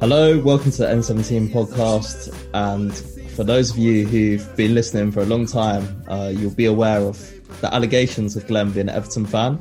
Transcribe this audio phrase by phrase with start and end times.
[0.00, 2.32] Hello, welcome to the N17 podcast.
[2.54, 2.96] And
[3.32, 7.00] for those of you who've been listening for a long time, uh, you'll be aware
[7.00, 7.18] of
[7.60, 9.60] the allegations of Glenn being an Everton fan.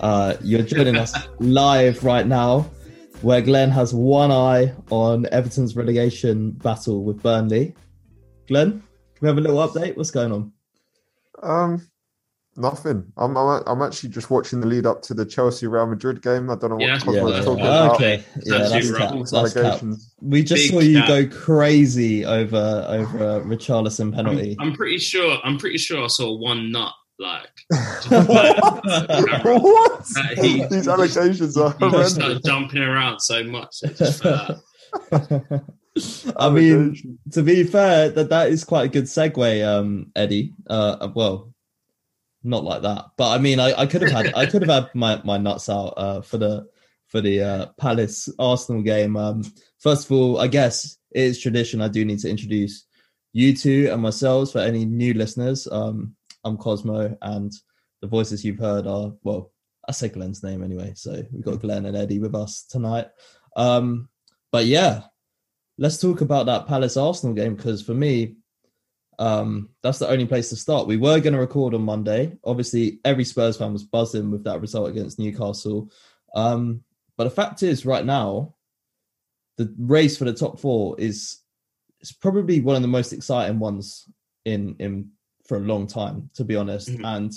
[0.00, 2.62] Uh, you're joining us live right now,
[3.20, 7.74] where Glenn has one eye on Everton's relegation battle with Burnley.
[8.48, 8.82] Glenn, can
[9.20, 9.98] we have a little update?
[9.98, 10.52] What's going on?
[11.42, 11.86] Um,
[12.56, 13.12] Nothing.
[13.16, 16.48] I'm, I'm I'm actually just watching the lead up to the Chelsea Real Madrid game.
[16.50, 17.84] I don't know what Yeah, Cosmo's yeah, talking yeah.
[17.84, 17.94] about.
[17.96, 19.10] Okay, yeah, That's that's cap.
[19.32, 19.64] That's cap.
[19.64, 20.14] Allegations.
[20.20, 21.08] We just Big saw you cap.
[21.08, 24.56] go crazy over over a Richarlison penalty.
[24.60, 25.38] I'm, I'm pretty sure.
[25.42, 26.92] I'm pretty sure I saw one nut.
[27.18, 27.48] Like
[28.08, 30.02] what?
[30.16, 32.14] Uh, he- These allegations are he just horrendous.
[32.14, 33.76] started jumping around so much.
[33.96, 34.62] Just fell.
[36.36, 40.52] I mean, to be fair, that that is quite a good segue, um, Eddie.
[40.68, 41.53] Uh, well,
[42.44, 44.94] not like that, but I mean, I, I could have had I could have had
[44.94, 46.66] my, my nuts out uh, for the
[47.08, 49.16] for the uh, Palace Arsenal game.
[49.16, 49.44] Um,
[49.78, 51.80] first of all, I guess it is tradition.
[51.80, 52.84] I do need to introduce
[53.32, 55.66] you two and myself for any new listeners.
[55.70, 57.52] Um, I'm Cosmo, and
[58.00, 59.52] the voices you've heard are well,
[59.88, 60.92] I say Glenn's name anyway.
[60.96, 63.08] So we've got Glenn and Eddie with us tonight.
[63.56, 64.08] Um,
[64.52, 65.02] but yeah,
[65.78, 68.36] let's talk about that Palace Arsenal game because for me,
[69.18, 70.86] um, that's the only place to start.
[70.86, 72.36] We were going to record on Monday.
[72.44, 75.90] Obviously, every Spurs fan was buzzing with that result against Newcastle.
[76.34, 76.82] Um,
[77.16, 78.54] but the fact is, right now,
[79.56, 81.38] the race for the top four is
[82.00, 84.08] it's probably one of the most exciting ones
[84.44, 85.10] in in
[85.46, 86.88] for a long time, to be honest.
[86.88, 87.16] Mhm.
[87.16, 87.32] And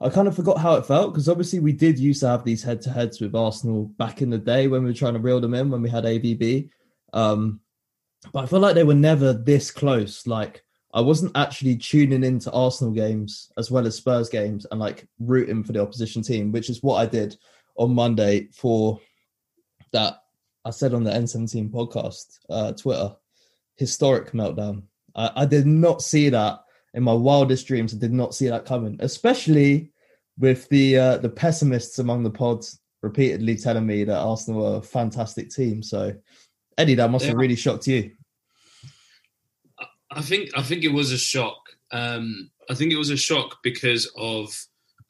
[0.00, 2.62] I kind of forgot how it felt because obviously we did used to have these
[2.62, 5.40] head to heads with Arsenal back in the day when we were trying to reel
[5.40, 6.70] them in when we had AVB.
[7.12, 7.60] Um,
[8.32, 10.26] but I feel like they were never this close.
[10.26, 15.08] Like I wasn't actually tuning into Arsenal games as well as Spurs games and like
[15.18, 17.36] rooting for the opposition team, which is what I did
[17.76, 19.00] on Monday for
[19.92, 20.22] that.
[20.64, 23.14] I said on the N17 podcast, uh, Twitter,
[23.76, 24.84] historic meltdown.
[25.16, 26.60] I, I did not see that
[26.94, 27.92] in my wildest dreams.
[27.92, 29.90] I did not see that coming, especially
[30.38, 34.82] with the uh, the pessimists among the pods repeatedly telling me that Arsenal are a
[34.82, 35.82] fantastic team.
[35.82, 36.14] So,
[36.78, 38.12] Eddie, that must have really shocked you.
[40.14, 40.50] I think.
[40.56, 41.70] I think it was a shock.
[41.90, 44.48] Um, I think it was a shock because of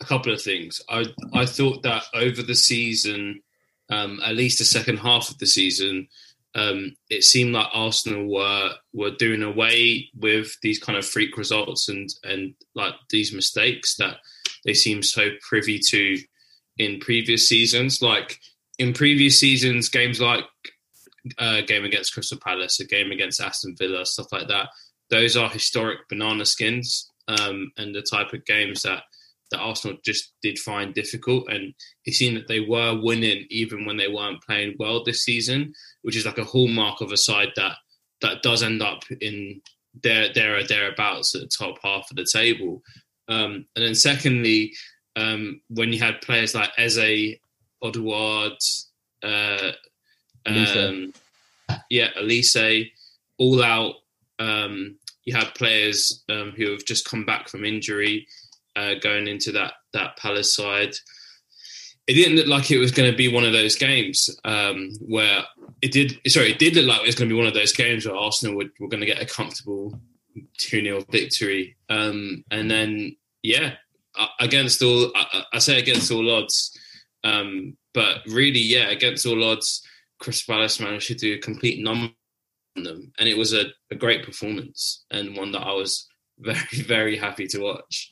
[0.00, 0.80] a couple of things.
[0.88, 3.42] I I thought that over the season,
[3.90, 6.08] um, at least the second half of the season,
[6.54, 11.88] um, it seemed like Arsenal were were doing away with these kind of freak results
[11.88, 14.18] and and like these mistakes that
[14.64, 16.18] they seem so privy to
[16.78, 18.00] in previous seasons.
[18.02, 18.38] Like
[18.78, 20.44] in previous seasons, games like
[21.38, 24.68] a game against Crystal Palace, a game against Aston Villa, stuff like that.
[25.14, 29.04] Those are historic banana skins um, and the type of games that
[29.52, 31.48] that Arsenal just did find difficult.
[31.48, 31.72] And
[32.04, 35.72] it seemed that they were winning even when they weren't playing well this season,
[36.02, 37.76] which is like a hallmark of a side that
[38.22, 39.60] that does end up in
[40.02, 42.82] there there or thereabouts at the top half of the table.
[43.28, 44.72] Um, and then secondly,
[45.14, 47.36] um, when you had players like Eze,
[47.80, 48.58] Odegaard,
[49.22, 49.70] uh,
[50.44, 51.12] um,
[51.88, 52.90] yeah, Elise,
[53.38, 53.94] all out.
[54.40, 58.26] Um, you had players um, who have just come back from injury,
[58.76, 60.94] uh, going into that that Palace side.
[62.06, 65.44] It didn't look like it was going to be one of those games um, where
[65.80, 66.20] it did.
[66.26, 68.16] Sorry, it did look like it was going to be one of those games where
[68.16, 69.98] Arsenal would, were going to get a comfortable
[70.58, 73.74] two 0 victory, um, and then yeah,
[74.40, 76.78] against all I, I say against all odds,
[77.22, 79.82] um, but really yeah, against all odds,
[80.18, 82.12] Crystal Palace managed to do a complete number
[82.82, 86.08] them, and it was a, a great performance and one that I was
[86.38, 88.10] very very happy to watch.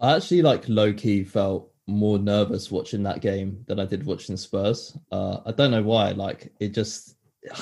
[0.00, 4.36] I actually like low key felt more nervous watching that game than I did watching
[4.36, 4.96] Spurs.
[5.12, 6.10] Uh, I don't know why.
[6.10, 7.16] Like it just,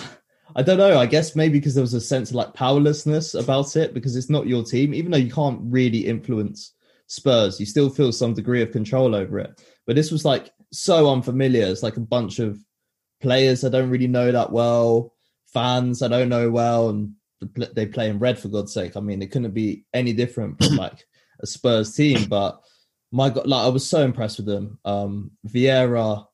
[0.56, 0.98] I don't know.
[0.98, 4.30] I guess maybe because there was a sense of like powerlessness about it because it's
[4.30, 4.94] not your team.
[4.94, 6.74] Even though you can't really influence
[7.06, 9.62] Spurs, you still feel some degree of control over it.
[9.86, 11.66] But this was like so unfamiliar.
[11.66, 12.58] It's like a bunch of
[13.20, 15.14] players I don't really know that well,
[15.52, 17.14] fans I don't know well, and
[17.74, 18.96] they play in red for God's sake.
[18.96, 21.04] I mean, it couldn't be any different from like
[21.40, 22.60] a Spurs team, but
[23.10, 24.78] my God, like I was so impressed with them.
[24.84, 26.26] Um, Vieira,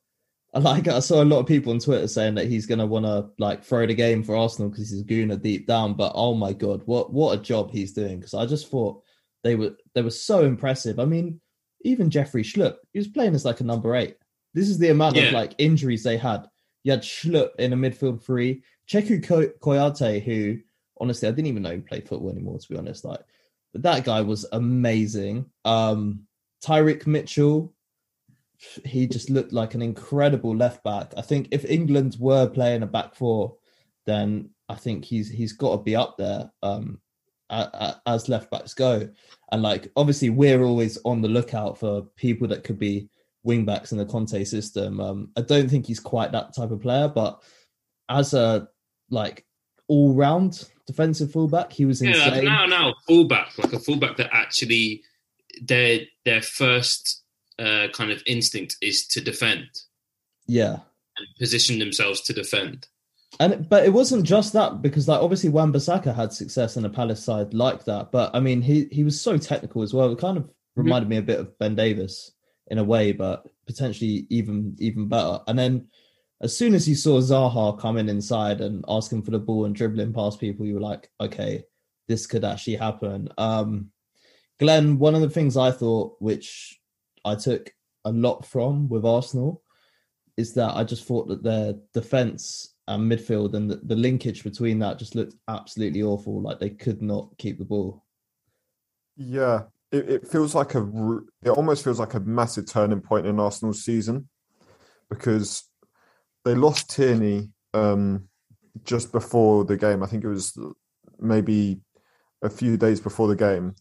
[0.54, 3.04] I like I saw a lot of people on Twitter saying that he's gonna want
[3.04, 5.94] to like throw the game for Arsenal because he's a gooner deep down.
[5.94, 8.18] But oh my God, what what a job he's doing!
[8.18, 9.02] Because I just thought
[9.42, 10.98] they were they were so impressive.
[10.98, 11.40] I mean,
[11.82, 14.16] even Jeffrey Schlupp, he was playing as like a number eight.
[14.54, 16.46] This is the amount of like injuries they had.
[16.88, 20.58] You had Schlupp in a midfield three, Cheikhou Ko- Kouyaté, who
[20.98, 22.58] honestly I didn't even know he played football anymore.
[22.58, 23.20] To be honest, like,
[23.74, 25.44] but that guy was amazing.
[25.66, 26.22] Um,
[27.06, 27.74] Mitchell,
[28.86, 31.12] he just looked like an incredible left back.
[31.14, 33.56] I think if England were playing a back four,
[34.06, 37.02] then I think he's he's got to be up there um,
[37.50, 39.10] as left backs go.
[39.52, 43.10] And like obviously we're always on the lookout for people that could be
[43.42, 45.00] wing backs in the Conte system.
[45.00, 47.42] Um, I don't think he's quite that type of player, but
[48.08, 48.68] as a
[49.10, 49.46] like
[49.88, 52.44] all round defensive fullback, he was insane.
[52.44, 55.02] Yeah, now now fullback, like a fullback that actually
[55.62, 57.22] their their first
[57.58, 59.68] uh, kind of instinct is to defend.
[60.46, 60.78] Yeah,
[61.16, 62.86] and position themselves to defend.
[63.40, 67.22] And but it wasn't just that because like obviously Wan-Bissaka had success in a Palace
[67.22, 70.10] side like that, but I mean he he was so technical as well.
[70.12, 70.82] It kind of mm-hmm.
[70.82, 71.10] reminded mm-hmm.
[71.10, 72.32] me a bit of Ben Davies
[72.68, 75.40] in a way, but potentially even even better.
[75.46, 75.88] And then
[76.40, 80.12] as soon as you saw Zaha coming inside and asking for the ball and dribbling
[80.12, 81.64] past people, you were like, okay,
[82.06, 83.28] this could actually happen.
[83.36, 83.90] Um,
[84.60, 86.80] Glenn, one of the things I thought, which
[87.24, 87.72] I took
[88.04, 89.62] a lot from with Arsenal,
[90.36, 94.78] is that I just thought that their defense and midfield and the, the linkage between
[94.78, 96.40] that just looked absolutely awful.
[96.40, 98.04] Like they could not keep the ball.
[99.16, 100.82] Yeah, it, it feels like a.
[101.42, 104.28] It almost feels like a massive turning point in Arsenal's season
[105.10, 105.64] because
[106.44, 108.28] they lost Tierney um,
[108.84, 110.02] just before the game.
[110.02, 110.58] I think it was
[111.18, 111.80] maybe
[112.42, 113.74] a few days before the game,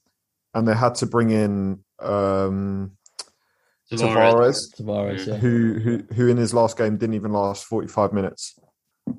[0.54, 2.98] and they had to bring in um,
[3.92, 5.36] Tavares, Tavares, yeah.
[5.36, 8.58] who who who in his last game didn't even last forty five minutes,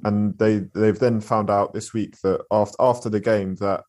[0.04, 3.84] and they they've then found out this week that after after the game that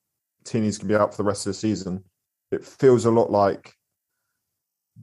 [0.45, 2.03] Tierney's gonna be out for the rest of the season.
[2.51, 3.73] It feels a lot like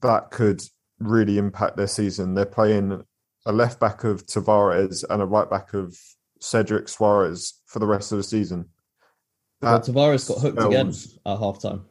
[0.03, 0.63] that could
[0.99, 2.35] really impact their season.
[2.35, 3.05] They're playing
[3.47, 5.97] a left back of Tavares and a right back of
[6.41, 8.67] Cedric Soares for the rest of the season.
[9.63, 10.93] Well, Tavares got hooked spells, again
[11.25, 11.85] at half time.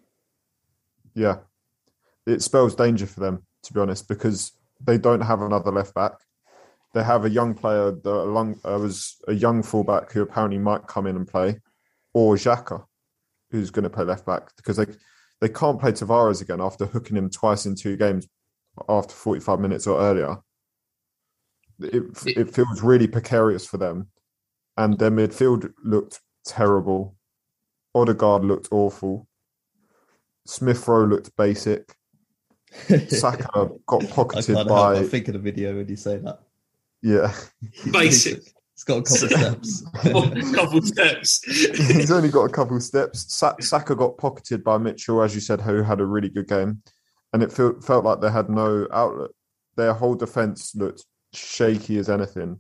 [1.14, 1.38] Yeah.
[2.28, 4.52] It spells danger for them, to be honest, because
[4.86, 6.14] they don't have another left back.
[6.94, 11.08] They have a young player that uh, was a young fullback who apparently might come
[11.08, 11.60] in and play,
[12.14, 12.86] or Xhaka,
[13.52, 14.86] who's going to play left back because they
[15.46, 18.28] they can't play Tavares again after hooking him twice in two games
[18.90, 20.38] after 45 minutes or earlier
[21.80, 24.08] it, it feels really precarious for them.
[24.78, 27.16] And their midfield looked terrible.
[27.94, 29.28] Odegaard looked awful.
[30.46, 31.96] Smith Rowe looked basic.
[33.08, 34.96] Saka got pocketed I by.
[34.98, 36.40] I think of the video when you say that.
[37.02, 37.34] Yeah,
[37.92, 38.42] basic.
[38.88, 39.84] It's got a couple steps.
[40.04, 41.44] a couple steps.
[41.44, 43.34] He's only got a couple steps.
[43.60, 46.82] Saka got pocketed by Mitchell, as you said, who had a really good game,
[47.34, 49.32] and it felt felt like they had no outlet.
[49.76, 51.04] Their whole defense looked
[51.34, 52.60] shaky as anything.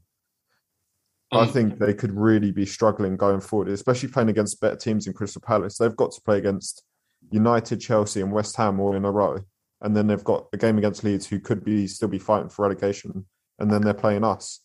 [1.31, 5.07] Um, I think they could really be struggling going forward, especially playing against better teams
[5.07, 5.77] in Crystal Palace.
[5.77, 6.83] They've got to play against
[7.31, 9.39] United, Chelsea, and West Ham all in a row,
[9.81, 12.63] and then they've got a game against Leeds, who could be still be fighting for
[12.63, 13.25] relegation,
[13.59, 14.61] and then they're playing us.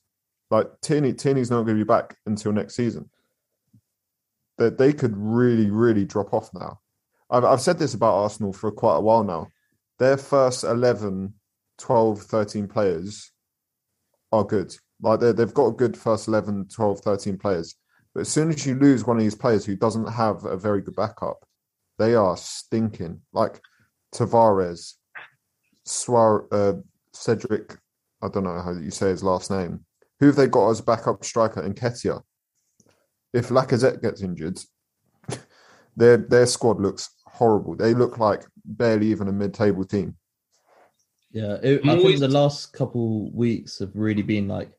[0.51, 3.09] Like Tierney, Tierney's not going to be back until next season.
[4.59, 6.81] That they could really, really drop off now.
[7.31, 9.49] I've, I've said this about Arsenal for quite a while now.
[9.99, 11.33] Their first 11,
[11.79, 13.31] 12, 13 players
[14.33, 14.75] are good.
[15.01, 17.77] Like they they've got a good first 11, 12, 13 players.
[18.15, 20.83] But as soon as you lose one of these players who doesn't have a very
[20.83, 21.45] good backup,
[21.99, 23.21] they are stinking.
[23.33, 23.61] Like
[24.15, 24.95] Tavares,
[26.09, 26.73] uh,
[27.13, 27.79] Cedric,
[28.23, 29.85] I don't know how you say his last name.
[30.21, 31.63] Who have they got as backup striker?
[31.63, 32.23] Nketiah?
[33.33, 34.61] If Lacazette gets injured,
[35.97, 37.75] their their squad looks horrible.
[37.75, 40.17] They look like barely even a mid-table team.
[41.33, 44.71] Yeah, it, I think the last couple weeks have really been like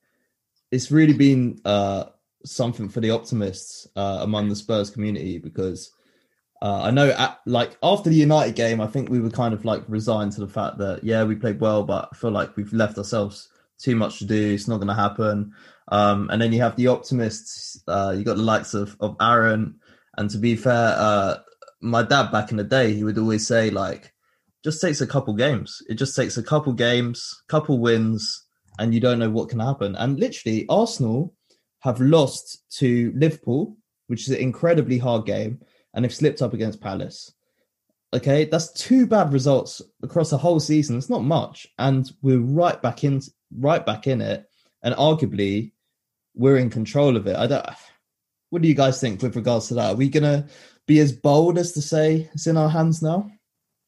[0.70, 2.06] it's really been uh,
[2.46, 5.92] something for the optimists uh, among the Spurs community because
[6.62, 9.66] uh, I know at, like after the United game, I think we were kind of
[9.66, 12.74] like resigned to the fact that yeah we played well, but I feel like we've
[12.74, 13.50] left ourselves
[13.82, 14.54] too much to do.
[14.54, 15.54] It's not going to happen.
[15.90, 17.82] Um, and then you have the optimists.
[17.88, 19.76] Uh, you got the likes of of Aaron.
[20.18, 21.38] And to be fair, uh,
[21.82, 24.14] my dad back in the day, he would always say like
[24.64, 25.82] just takes a couple games.
[25.90, 28.46] It just takes a couple games, couple wins,
[28.80, 29.96] and you don't know what can happen.
[29.96, 31.34] And literally, Arsenal
[31.80, 33.76] have lost to Liverpool,
[34.08, 35.60] which is an incredibly hard game,
[35.94, 37.34] and they've slipped up against Palace.
[38.14, 40.98] Okay, that's two bad results across a whole season.
[40.98, 43.22] It's not much, and we're right back in,
[43.58, 44.50] right back in it,
[44.84, 45.72] and arguably
[46.34, 47.36] we're in control of it.
[47.36, 47.66] I don't.
[48.50, 49.94] What do you guys think with regards to that?
[49.94, 50.48] Are we gonna
[50.88, 53.32] be as bold as to say it's in our hands now?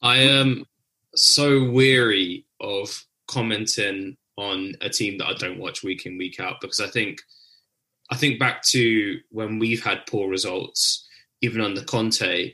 [0.01, 0.65] I am
[1.15, 6.59] so weary of commenting on a team that I don't watch week in week out
[6.59, 7.21] because I think
[8.09, 11.07] I think back to when we've had poor results,
[11.41, 12.53] even the Conte,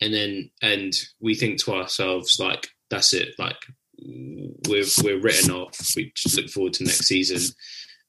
[0.00, 3.56] and then and we think to ourselves like, that's it, like
[3.98, 5.78] we're we're written off.
[5.96, 7.54] We just look forward to next season,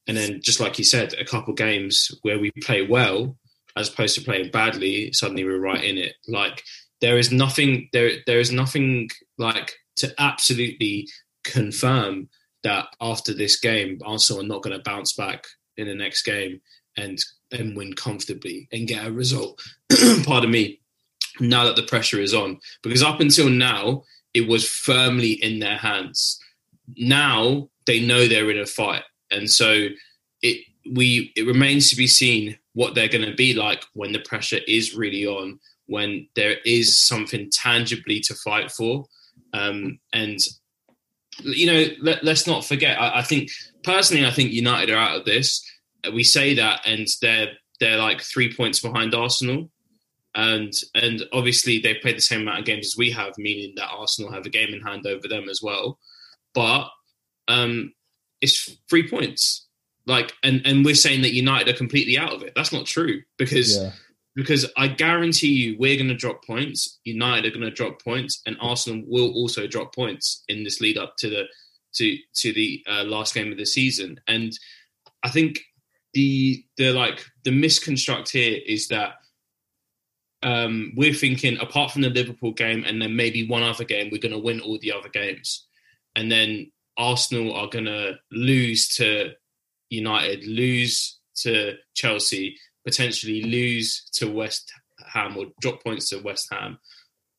[0.06, 3.36] and then just like you said, a couple games where we play well
[3.76, 5.12] as opposed to playing badly.
[5.12, 6.14] Suddenly we're right in it.
[6.26, 6.62] Like
[7.00, 8.10] there is nothing there.
[8.26, 11.08] There is nothing like to absolutely
[11.44, 12.28] confirm
[12.64, 15.44] that after this game, Arsenal are not going to bounce back
[15.76, 16.60] in the next game
[16.96, 17.18] and
[17.52, 19.60] and win comfortably and get a result.
[20.24, 20.80] Pardon me.
[21.40, 24.02] Now that the pressure is on, because up until now
[24.38, 26.38] it was firmly in their hands.
[26.96, 29.88] Now they know they're in a fight, and so
[30.42, 34.20] it we it remains to be seen what they're going to be like when the
[34.20, 39.06] pressure is really on, when there is something tangibly to fight for,
[39.52, 40.38] um, and
[41.42, 43.00] you know let, us not forget.
[43.00, 43.50] I, I think
[43.82, 45.68] personally, I think United are out of this.
[46.14, 47.48] We say that, and they're
[47.80, 49.68] they're like three points behind Arsenal
[50.34, 53.90] and and obviously they've played the same amount of games as we have, meaning that
[53.90, 55.98] Arsenal have a game in hand over them as well.
[56.54, 56.88] But
[57.48, 57.92] um,
[58.40, 59.66] it's three points.
[60.06, 62.52] Like, and and we're saying that United are completely out of it.
[62.54, 63.92] That's not true because yeah.
[64.34, 66.98] because I guarantee you we're going to drop points.
[67.04, 70.96] United are going to drop points, and Arsenal will also drop points in this lead
[70.96, 71.44] up to the
[71.96, 74.18] to to the uh, last game of the season.
[74.26, 74.52] And
[75.22, 75.60] I think
[76.14, 79.14] the the like the misconstruct here is that
[80.42, 84.20] um, we're thinking apart from the Liverpool game and then maybe one other game, we're
[84.20, 85.66] going to win all the other games,
[86.16, 89.32] and then Arsenal are going to lose to
[89.90, 94.72] United, lose to Chelsea, potentially lose to West
[95.12, 96.78] Ham or drop points to West Ham,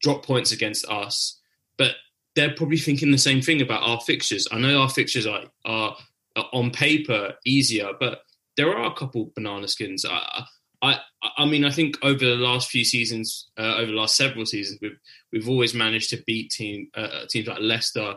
[0.01, 1.39] drop points against us,
[1.77, 1.95] but
[2.35, 4.47] they're probably thinking the same thing about our fixtures.
[4.51, 5.97] I know our fixtures are, are,
[6.35, 8.21] are on paper easier, but
[8.55, 10.05] there are a couple banana skins.
[10.05, 10.45] I,
[10.81, 10.99] I
[11.37, 14.79] I mean I think over the last few seasons, uh, over the last several seasons,
[14.81, 14.97] we've
[15.31, 18.15] we've always managed to beat team uh, uh, teams like Leicester,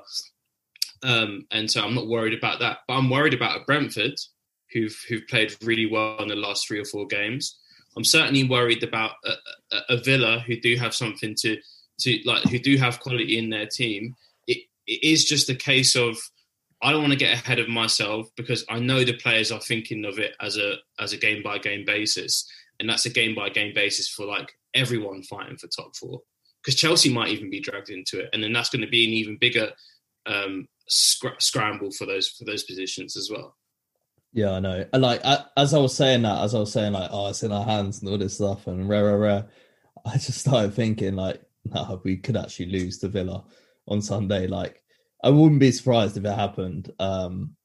[1.03, 2.79] um, and so I'm not worried about that.
[2.87, 4.15] But I'm worried about Brentford,
[4.73, 7.59] who've who've played really well in the last three or four games.
[7.97, 9.33] I'm certainly worried about a,
[9.77, 11.59] a, a Villa who do have something to
[12.01, 14.15] to like who do have quality in their team.
[14.47, 16.17] It, it is just a case of
[16.83, 20.05] I don't want to get ahead of myself because I know the players are thinking
[20.05, 23.49] of it as a as a game by game basis, and that's a game by
[23.49, 26.21] game basis for like everyone fighting for top four.
[26.63, 29.11] Because Chelsea might even be dragged into it, and then that's going to be an
[29.11, 29.71] even bigger
[30.27, 33.57] um, scr- scramble for those for those positions as well.
[34.33, 34.85] Yeah, I know.
[34.93, 37.43] And like I, as I was saying that, as I was saying like, oh, it's
[37.43, 39.47] in our hands and all this stuff, and rare, rare, rare.
[40.05, 43.45] I just started thinking like, no, we could actually lose to Villa
[43.87, 44.47] on Sunday.
[44.47, 44.82] Like
[45.23, 46.93] I wouldn't be surprised if it happened.
[46.99, 47.57] Um,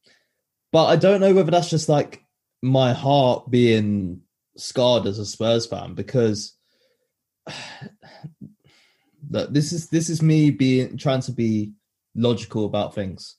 [0.71, 2.23] but I don't know whether that's just like
[2.61, 4.21] my heart being
[4.57, 6.55] scarred as a Spurs fan because
[9.29, 11.73] this is this is me being trying to be
[12.15, 13.37] logical about things.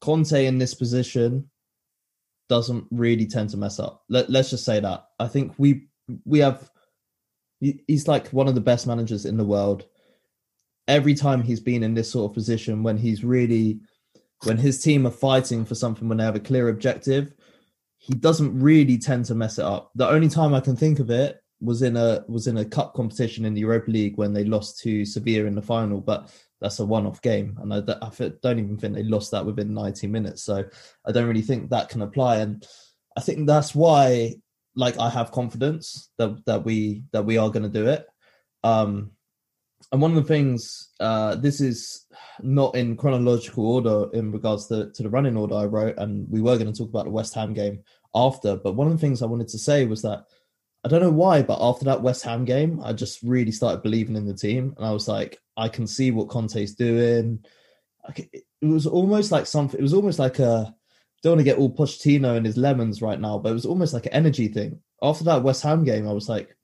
[0.00, 1.50] Conte in this position
[2.48, 4.02] doesn't really tend to mess up.
[4.08, 5.06] Let, let's just say that.
[5.18, 5.88] I think we
[6.24, 6.70] we have
[7.60, 9.84] he's like one of the best managers in the world
[10.90, 13.80] every time he's been in this sort of position when he's really
[14.44, 17.32] when his team are fighting for something when they have a clear objective
[17.98, 19.90] he doesn't really tend to mess it up.
[19.94, 22.94] The only time i can think of it was in a was in a cup
[22.94, 26.78] competition in the europa league when they lost to sevilla in the final but that's
[26.78, 28.10] a one-off game and I, I
[28.42, 30.64] don't even think they lost that within 90 minutes so
[31.06, 32.66] i don't really think that can apply and
[33.16, 34.34] i think that's why
[34.74, 38.06] like i have confidence that that we that we are going to do it.
[38.62, 39.12] Um
[39.92, 42.06] and one of the things uh, this is
[42.42, 46.40] not in chronological order in regards to, to the running order I wrote, and we
[46.40, 47.82] were going to talk about the West Ham game
[48.14, 48.56] after.
[48.56, 50.24] But one of the things I wanted to say was that
[50.84, 54.16] I don't know why, but after that West Ham game, I just really started believing
[54.16, 57.44] in the team, and I was like, I can see what Conte's doing.
[58.16, 59.78] It was almost like something.
[59.78, 60.74] It was almost like a.
[61.22, 63.92] Don't want to get all Pochettino and his lemons right now, but it was almost
[63.92, 64.80] like an energy thing.
[65.02, 66.56] After that West Ham game, I was like,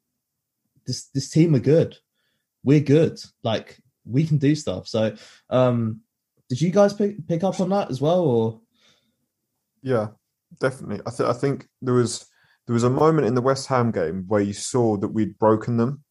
[0.86, 1.98] this this team are good
[2.66, 3.18] we're good.
[3.42, 4.88] Like we can do stuff.
[4.88, 5.14] So,
[5.48, 6.00] um,
[6.50, 8.60] did you guys pick pick up on that as well, or?
[9.82, 10.08] Yeah,
[10.60, 11.00] definitely.
[11.06, 12.26] I, I think there was
[12.66, 15.78] there was a moment in the West Ham game where you saw that we'd broken
[15.78, 16.02] them.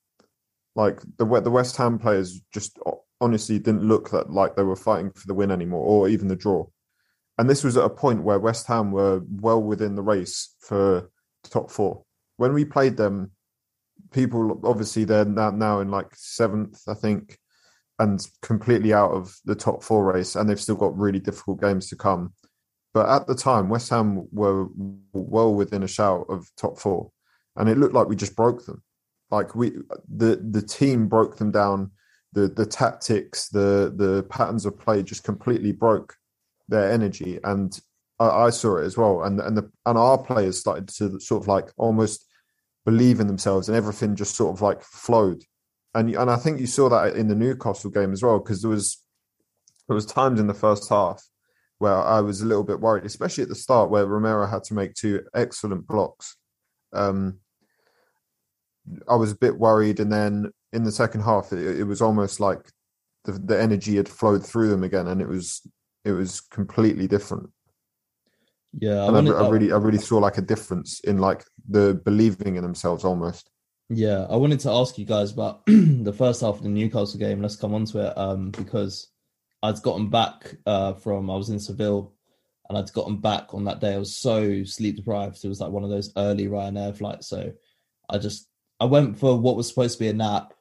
[0.76, 2.80] Like the the West Ham players just
[3.22, 6.36] honestly didn't look that like they were fighting for the win anymore, or even the
[6.36, 6.66] draw.
[7.38, 11.12] And this was at a point where West Ham were well within the race for
[11.44, 12.04] top four.
[12.38, 13.32] When we played them
[14.12, 17.38] people obviously they're now, in like seventh, I think,
[18.00, 21.90] and completely out of the top four race, and they've still got really difficult games
[21.90, 22.34] to come.
[22.94, 24.68] But at the time, West Ham were
[25.14, 27.12] well within a shout of top four,
[27.56, 28.82] and it looked like we just broke them.
[29.32, 29.72] Like we,
[30.08, 31.92] the the team broke them down.
[32.36, 36.16] the the tactics, the the patterns of play just completely broke
[36.68, 37.80] their energy, and
[38.20, 39.24] I, I saw it as well.
[39.24, 42.25] And and the and our players started to sort of like almost
[42.86, 45.44] believe in themselves, and everything just sort of like flowed.
[45.94, 48.72] And and I think you saw that in the Newcastle game as well, because there
[48.72, 49.02] was
[49.88, 51.24] there was times in the first half
[51.78, 54.74] where I was a little bit worried, especially at the start where Romero had to
[54.74, 56.38] make two excellent blocks.
[56.94, 57.40] Um,
[59.10, 62.40] I was a bit worried, and then in the second half, it, it was almost
[62.40, 62.72] like
[63.26, 65.62] the, the energy had flowed through them again, and it was
[66.04, 67.50] it was completely different.
[68.78, 72.02] Yeah, I, and I, I really I really saw like a difference in like the
[72.04, 73.50] believing in themselves almost.
[73.90, 77.42] yeah, I wanted to ask you guys about the first half of the Newcastle game.
[77.42, 79.08] Let's come on to it um, because
[79.64, 82.14] I'd gotten back uh, from I was in Seville
[82.70, 83.94] and I'd gotten back on that day.
[83.94, 85.44] I was so sleep deprived.
[85.44, 87.28] It was like one of those early Ryanair flights.
[87.28, 87.52] So
[88.10, 88.48] I just
[88.80, 90.54] I went for what was supposed to be a nap,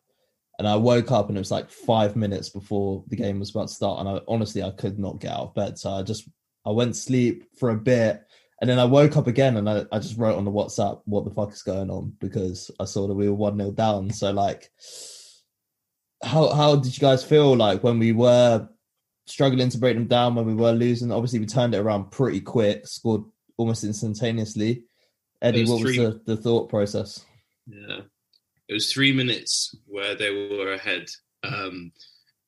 [0.58, 3.68] and I woke up and it was like five minutes before the game was about
[3.68, 4.00] to start.
[4.00, 5.78] And I honestly I could not get out of bed.
[5.78, 6.28] So I just
[6.66, 8.22] I went to sleep for a bit.
[8.60, 11.24] And then I woke up again and I, I just wrote on the WhatsApp what
[11.24, 14.10] the fuck is going on because I saw that we were one 0 down.
[14.10, 14.70] So like
[16.22, 18.68] how how did you guys feel like when we were
[19.26, 21.12] struggling to break them down when we were losing.
[21.12, 23.22] Obviously, we turned it around pretty quick, scored
[23.56, 24.84] almost instantaneously.
[25.40, 27.24] Eddie, was what was three- the, the thought process?
[27.66, 28.00] Yeah,
[28.68, 31.08] it was three minutes where they were ahead,
[31.42, 31.92] um,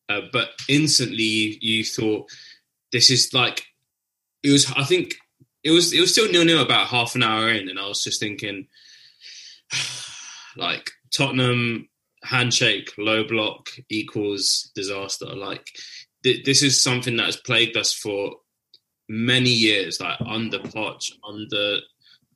[0.08, 2.30] uh, but instantly you thought
[2.92, 3.64] this is like
[4.46, 4.72] it was.
[4.76, 5.14] I think
[5.64, 5.92] it was.
[5.92, 8.68] It was still nil nil about half an hour in, and I was just thinking,
[10.56, 11.88] like Tottenham
[12.22, 15.26] handshake low block equals disaster.
[15.26, 15.66] Like
[16.22, 18.36] th- this is something that has plagued us for
[19.08, 21.78] many years, like under Poch, under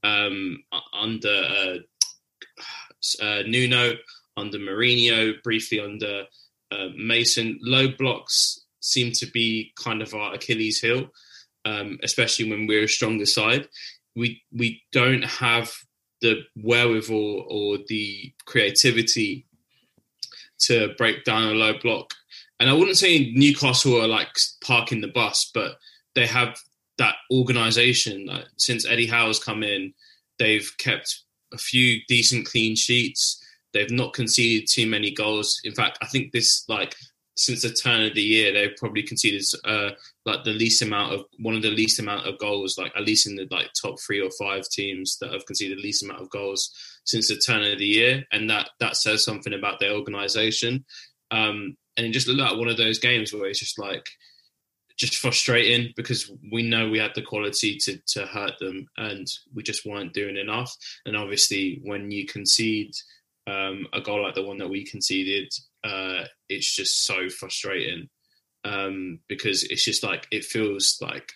[0.03, 3.93] um, under uh, uh, Nuno,
[4.37, 6.25] under Mourinho, briefly under
[6.73, 7.59] uh, Mason.
[7.63, 11.11] Low blocks seem to be kind of our Achilles heel,
[11.65, 13.69] um, especially when we're a stronger side.
[14.17, 15.73] We we don't have
[16.21, 19.47] the wherewithal or the creativity
[20.61, 22.13] to break down a low block.
[22.59, 24.29] And I wouldn't say Newcastle are like
[24.63, 25.77] parking the bus, but
[26.15, 26.59] they have
[26.99, 28.27] that organisation.
[28.27, 29.95] Like, since Eddie Howe's come in,
[30.39, 33.43] they've kept a few decent clean sheets.
[33.73, 35.61] They've not conceded too many goals.
[35.65, 36.95] In fact, I think this like
[37.37, 39.91] since the turn of the year, they've probably conceded uh,
[40.27, 43.27] like the least amount of one of the least amount of goals, like at least
[43.27, 46.31] in the like top three or five teams that have conceded the least amount of
[46.31, 46.71] goals
[47.05, 50.85] since the turn of the year, and that that says something about their organisation.
[51.31, 54.07] Um, and it just looked like one of those games where it's just like
[54.99, 59.63] just frustrating because we know we had the quality to to hurt them, and we
[59.63, 60.75] just weren't doing enough.
[61.07, 62.93] And obviously, when you concede
[63.47, 65.51] um, a goal like the one that we conceded,
[65.83, 68.09] uh, it's just so frustrating
[68.65, 71.33] um, because it's just like it feels like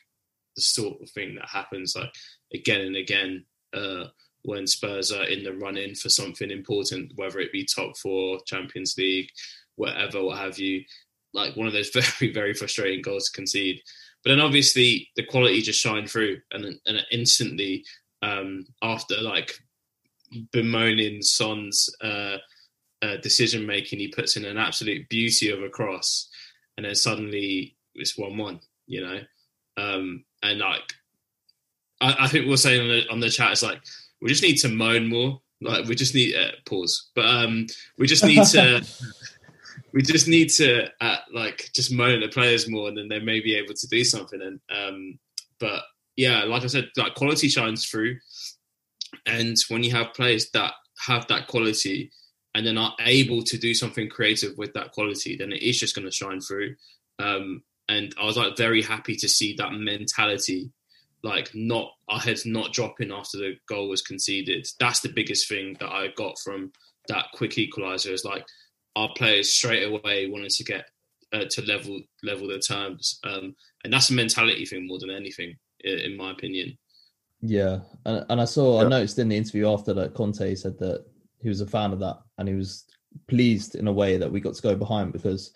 [0.56, 2.12] the sort of thing that happens like
[2.52, 4.04] again and again uh,
[4.44, 8.94] when Spurs are in the running for something important, whether it be top four, Champions
[8.98, 9.30] League,
[9.76, 10.84] whatever, what have you.
[11.32, 13.80] Like one of those very, very frustrating goals to concede.
[14.22, 17.84] But then obviously the quality just shined through, and and instantly
[18.22, 19.58] um, after like
[20.52, 22.36] bemoaning Son's uh,
[23.02, 26.28] uh, decision making, he puts in an absolute beauty of a cross,
[26.76, 28.60] and then suddenly it's one-one.
[28.86, 29.20] You know,
[29.76, 30.92] um, and like
[32.00, 33.80] I, I think we're saying on the on the chat, it's like
[34.20, 35.40] we just need to moan more.
[35.60, 37.66] Like we just need uh, pause, but um,
[37.98, 38.86] we just need to
[39.94, 43.20] we just need to uh, like just moan at the players more, and then they
[43.20, 44.40] may be able to do something.
[44.42, 45.18] And um,
[45.58, 45.82] but
[46.16, 48.16] yeah, like I said, like quality shines through,
[49.26, 50.72] and when you have players that
[51.06, 52.10] have that quality
[52.54, 55.94] and then are able to do something creative with that quality, then it is just
[55.94, 56.76] going to shine through.
[57.18, 60.70] Um, and I was like very happy to see that mentality
[61.24, 64.68] like not our heads not dropping after the goal was conceded.
[64.78, 66.70] That's the biggest thing that I got from
[67.08, 68.46] that quick equalizer is like
[68.94, 70.84] our players straight away wanted to get
[71.32, 75.56] uh, to level level their terms, um, and that's a mentality thing more than anything,
[75.82, 76.78] in my opinion.
[77.40, 81.06] Yeah, and and I saw I noticed in the interview after that Conte said that
[81.44, 82.84] he was a fan of that and he was
[83.28, 85.52] pleased in a way that we got to go behind because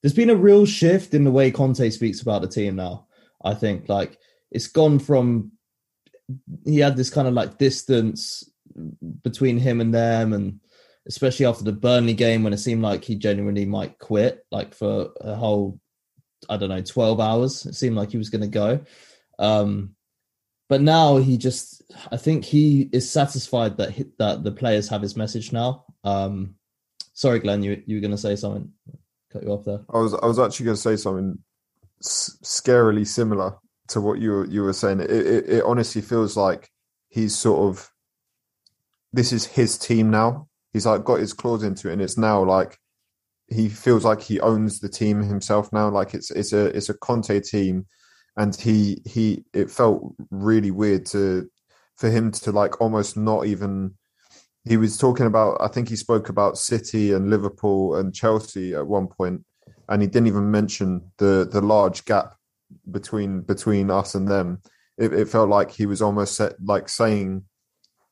[0.00, 3.06] there's been a real shift in the way Conte speaks about the team now.
[3.44, 4.18] I think like
[4.50, 5.52] it's gone from
[6.64, 8.48] he had this kind of like distance
[9.22, 10.60] between him and them and
[11.06, 15.10] especially after the Burnley game when it seemed like he genuinely might quit like for
[15.20, 15.80] a whole
[16.48, 18.84] I don't know 12 hours it seemed like he was going to go
[19.38, 19.96] um
[20.68, 21.73] but now he just
[22.10, 26.54] I think he is satisfied that he, that the players have his message now um
[27.12, 28.72] sorry Glenn you you were going to say something
[29.34, 29.80] cut you off there.
[29.92, 31.38] I was I was actually going to say something
[32.02, 33.56] scarily similar
[33.88, 35.00] to what you were, you were saying.
[35.00, 36.70] It, it it honestly feels like
[37.08, 37.90] he's sort of
[39.12, 40.48] this is his team now.
[40.72, 42.78] He's like got his claws into it, and it's now like
[43.48, 45.88] he feels like he owns the team himself now.
[45.90, 47.86] Like it's it's a it's a Conte team,
[48.36, 51.48] and he he it felt really weird to
[51.96, 53.94] for him to like almost not even.
[54.66, 55.58] He was talking about.
[55.60, 59.44] I think he spoke about City and Liverpool and Chelsea at one point,
[59.88, 62.34] and he didn't even mention the the large gap
[62.90, 64.60] between between us and them.
[64.96, 67.44] It, it felt like he was almost set, like saying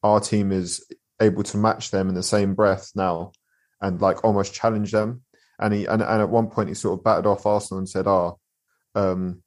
[0.03, 0.85] our team is
[1.21, 3.33] able to match them in the same breath now
[3.81, 5.23] and like almost challenge them.
[5.59, 8.07] And he and, and at one point he sort of batted off Arsenal and said,
[8.07, 9.43] "Ah, oh, um,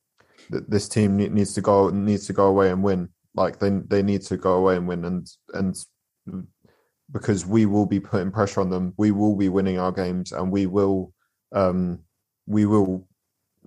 [0.52, 3.10] th- this team needs to go needs to go away and win.
[3.36, 5.76] Like they they need to go away and win, and and
[7.12, 10.52] because we will be putting pressure on them, we will be winning our games, and
[10.52, 11.13] we will
[11.52, 12.00] um,
[12.45, 13.08] we will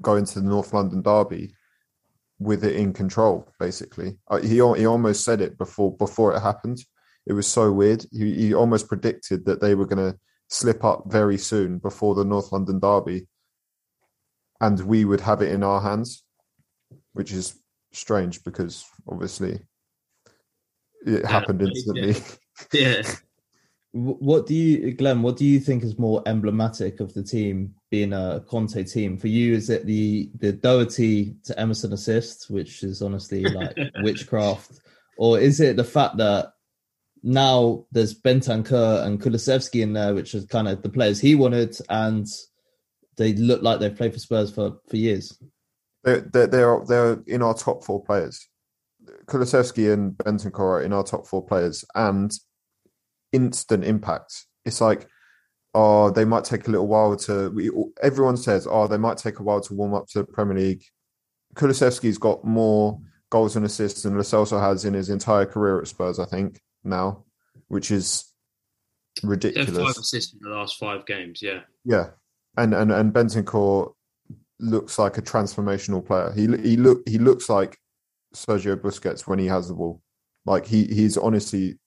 [0.00, 1.54] go into the North London derby
[2.38, 3.52] with it in control.
[3.58, 6.78] Basically, uh, he he almost said it before before it happened.
[7.26, 8.06] It was so weird.
[8.10, 12.24] He, he almost predicted that they were going to slip up very soon before the
[12.24, 13.28] North London derby,
[14.60, 16.24] and we would have it in our hands,
[17.12, 17.60] which is
[17.92, 19.60] strange because obviously
[21.06, 22.16] it yeah, happened instantly.
[22.72, 23.02] Yeah.
[23.02, 23.12] yeah.
[23.92, 25.22] What do you, Glenn?
[25.22, 29.16] What do you think is more emblematic of the team being a Conte team?
[29.16, 34.80] For you, is it the the Doherty to Emerson assist, which is honestly like witchcraft,
[35.16, 36.52] or is it the fact that
[37.22, 41.76] now there's Bentancur and Kulusevski in there, which is kind of the players he wanted,
[41.88, 42.26] and
[43.16, 45.38] they look like they've played for Spurs for, for years.
[46.04, 48.48] They're, they're, they're, they're in our top four players.
[49.26, 52.32] Kulusevski and Bentancur are in our top four players, and
[53.32, 54.46] instant impact.
[54.64, 55.06] It's like,
[55.74, 57.50] oh, they might take a little while to.
[57.50, 57.70] We,
[58.02, 60.84] everyone says, oh, they might take a while to warm up to the Premier League.
[61.54, 66.18] Kulusevski's got more goals and assists than Lo has in his entire career at Spurs,
[66.18, 67.24] I think now,
[67.68, 68.32] which is
[69.22, 69.76] ridiculous.
[69.76, 71.60] five assists in the last five games, yeah.
[71.84, 72.10] Yeah,
[72.56, 73.92] and and and Bentancur
[74.60, 76.32] looks like a transformational player.
[76.32, 77.78] He he look he looks like
[78.34, 80.02] Sergio Busquets when he has the ball.
[80.44, 81.78] Like he he's honestly,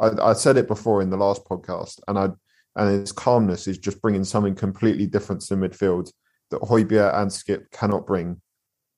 [0.00, 2.28] I, I said it before in the last podcast, and I
[2.76, 6.12] and his calmness is just bringing something completely different to the midfield
[6.50, 8.40] that Højbjerg and Skip cannot bring,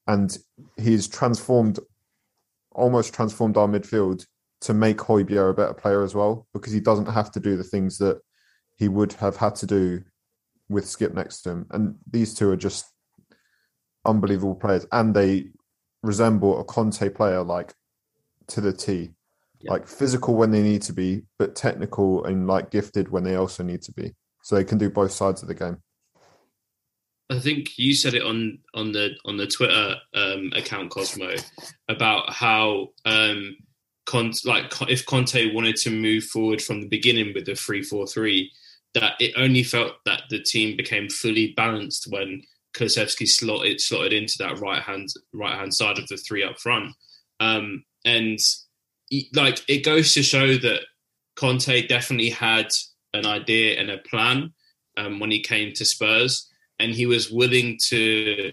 [0.07, 0.37] and
[0.77, 1.79] he's transformed,
[2.73, 4.27] almost transformed our midfield
[4.63, 7.65] to make Højbjerg a better player as well because he doesn't have to do the
[7.65, 8.21] things that
[8.77, 10.03] he would have had to do
[10.69, 11.67] with Skip next to him.
[11.71, 12.85] And these two are just
[14.05, 15.47] unbelievable players, and they
[16.03, 17.75] resemble a Conte player like
[18.49, 19.11] to the T.
[19.61, 19.73] Yeah.
[19.73, 23.63] Like physical when they need to be, but technical and like gifted when they also
[23.63, 24.15] need to be.
[24.43, 25.83] So they can do both sides of the game.
[27.31, 31.35] I think you said it on on the on the Twitter um, account Cosmo
[31.89, 33.57] about how um,
[34.07, 38.07] Conte, like if Conte wanted to move forward from the beginning with the three four
[38.07, 38.51] three,
[38.95, 42.43] that it only felt that the team became fully balanced when
[42.75, 46.95] Kulusevski slotted slotted into that right hand right hand side of the three up front,
[47.41, 48.39] um, and
[49.35, 50.83] like it goes to show that
[51.37, 52.73] Conte definitely had
[53.13, 54.53] an idea and a plan
[54.97, 58.53] um, when he came to Spurs, and he was willing to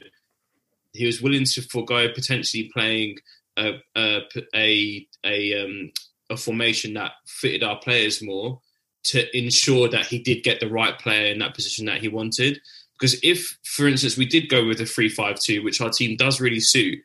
[0.93, 3.17] he was willing to forego potentially playing
[3.57, 4.21] a a
[4.55, 5.91] a, a, um,
[6.29, 8.61] a formation that fitted our players more
[9.03, 12.59] to ensure that he did get the right player in that position that he wanted.
[12.99, 16.59] Because if, for instance, we did go with a three-five-two, which our team does really
[16.59, 16.99] suit,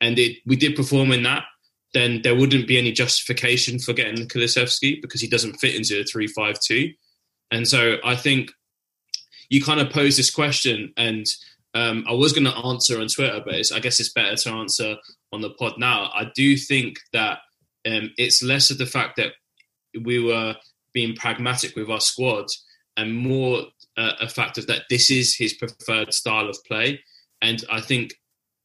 [0.00, 1.44] and it, we did perform in that,
[1.94, 6.04] then there wouldn't be any justification for getting Kulusevski because he doesn't fit into a
[6.04, 6.92] three-five-two.
[7.50, 8.50] And so I think
[9.48, 11.24] you kind of pose this question, and
[11.74, 14.96] um, I was going to answer on Twitter, but I guess it's better to answer
[15.32, 16.10] on the pod now.
[16.12, 17.38] I do think that
[17.86, 19.32] um, it's less of the fact that
[20.02, 20.56] we were
[20.92, 22.46] being pragmatic with our squad
[22.96, 27.00] and more uh, a fact of that this is his preferred style of play.
[27.42, 28.14] And I think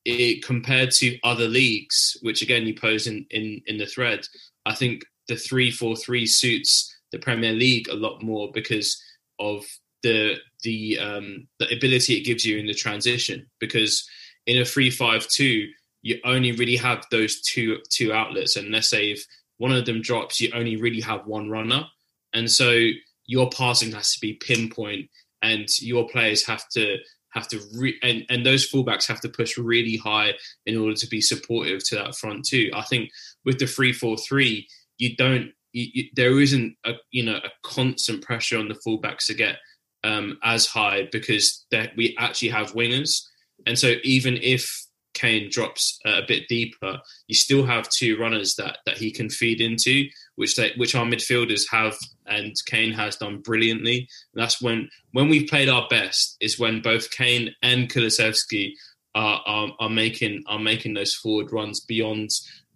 [0.05, 4.25] it compared to other leagues, which again you pose in, in, in the thread,
[4.65, 9.01] I think the three four three suits the Premier League a lot more because
[9.39, 9.65] of
[10.03, 13.47] the the um, the ability it gives you in the transition.
[13.59, 14.07] Because
[14.47, 15.67] in a three five two,
[16.01, 19.25] you only really have those two two outlets, and let's say if
[19.57, 21.85] one of them drops, you only really have one runner,
[22.33, 22.87] and so
[23.25, 25.09] your passing has to be pinpoint,
[25.41, 26.97] and your players have to
[27.33, 30.33] have to re- and and those fullbacks have to push really high
[30.65, 32.69] in order to be supportive to that front too.
[32.73, 33.09] I think
[33.45, 35.51] with the three four three, you don't.
[35.73, 39.57] You, you, there isn't a you know a constant pressure on the fullbacks to get
[40.03, 43.21] um, as high because that we actually have wingers,
[43.65, 44.69] and so even if
[45.13, 49.61] Kane drops a bit deeper, you still have two runners that that he can feed
[49.61, 50.05] into,
[50.41, 54.09] which they which our midfielders have, and Kane has done brilliantly.
[54.33, 58.73] And that's when when we've played our best is when both Kane and Kulusevski
[59.13, 62.31] are, are, are making are making those forward runs beyond.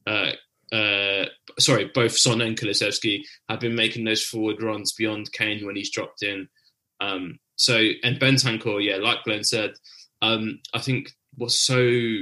[0.05, 0.33] Uh,
[0.71, 1.25] uh,
[1.57, 5.91] sorry, both Son and Kulusevski have been making those forward runs beyond Kane when he's
[5.91, 6.47] dropped in.
[7.01, 9.73] Um, so and Ben Bentancur, yeah, like Glenn said,
[10.21, 12.19] um, I think what's so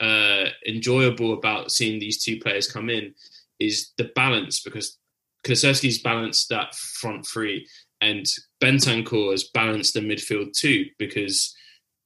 [0.00, 3.14] uh, enjoyable about seeing these two players come in
[3.66, 4.98] is the balance because
[5.44, 7.66] Kulusevski's balanced that front three
[8.00, 8.26] and
[8.62, 11.54] Bentancur has balanced the midfield too because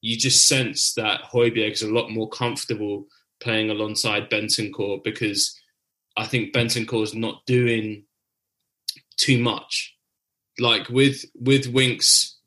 [0.00, 3.06] you just sense that Højbjerg is a lot more comfortable
[3.40, 5.58] playing alongside Bentancur because
[6.16, 8.04] I think Bentancur is not doing
[9.16, 9.94] too much.
[10.58, 12.38] Like with with Winks,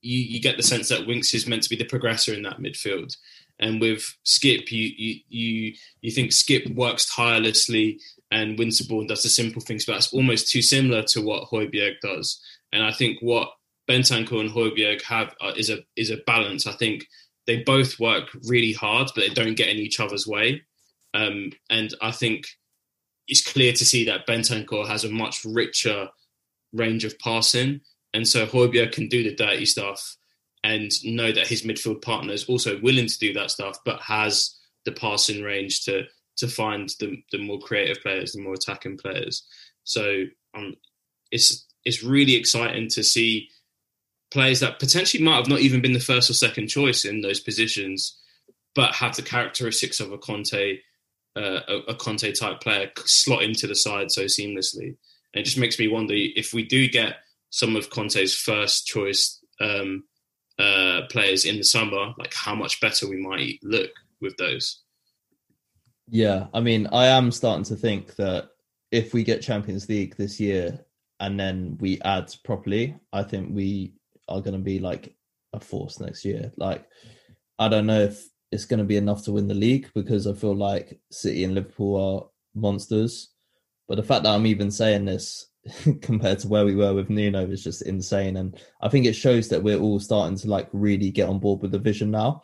[0.00, 2.58] you, you get the sense that Winks is meant to be the progressor in that
[2.58, 3.16] midfield.
[3.58, 9.28] And with Skip, you you you, you think Skip works tirelessly and Winterborn does the
[9.28, 12.40] simple things, but that's almost too similar to what Højbjerg does.
[12.72, 13.50] And I think what
[13.88, 16.66] Bentancur and Højbjerg have uh, is a is a balance.
[16.66, 17.06] I think
[17.46, 20.62] they both work really hard, but they don't get in each other's way.
[21.12, 22.46] Um, and I think
[23.26, 26.08] it's clear to see that Bentancur has a much richer
[26.72, 27.80] range of passing,
[28.14, 30.16] and so Højbjerg can do the dirty stuff
[30.62, 34.56] and know that his midfield partner is also willing to do that stuff, but has
[34.84, 36.04] the passing range to
[36.40, 39.42] to find the the more creative players, the more attacking players.
[39.84, 40.24] So
[40.54, 40.74] um,
[41.30, 43.48] it's it's really exciting to see
[44.30, 47.40] players that potentially might have not even been the first or second choice in those
[47.40, 48.18] positions,
[48.74, 50.78] but have the characteristics of a Conte,
[51.36, 54.96] uh, a, a Conte type player slot into the side so seamlessly.
[55.32, 57.16] And it just makes me wonder if we do get
[57.50, 60.04] some of Conte's first choice um,
[60.58, 64.82] uh, players in the summer, like how much better we might look with those.
[66.10, 68.50] Yeah, I mean, I am starting to think that
[68.90, 70.84] if we get Champions League this year
[71.20, 73.94] and then we add properly, I think we
[74.28, 75.14] are going to be like
[75.52, 76.52] a force next year.
[76.56, 76.84] Like,
[77.60, 80.32] I don't know if it's going to be enough to win the league because I
[80.32, 83.30] feel like City and Liverpool are monsters.
[83.86, 85.46] But the fact that I'm even saying this
[86.02, 88.36] compared to where we were with Nuno is just insane.
[88.36, 91.62] And I think it shows that we're all starting to like really get on board
[91.62, 92.42] with the vision now.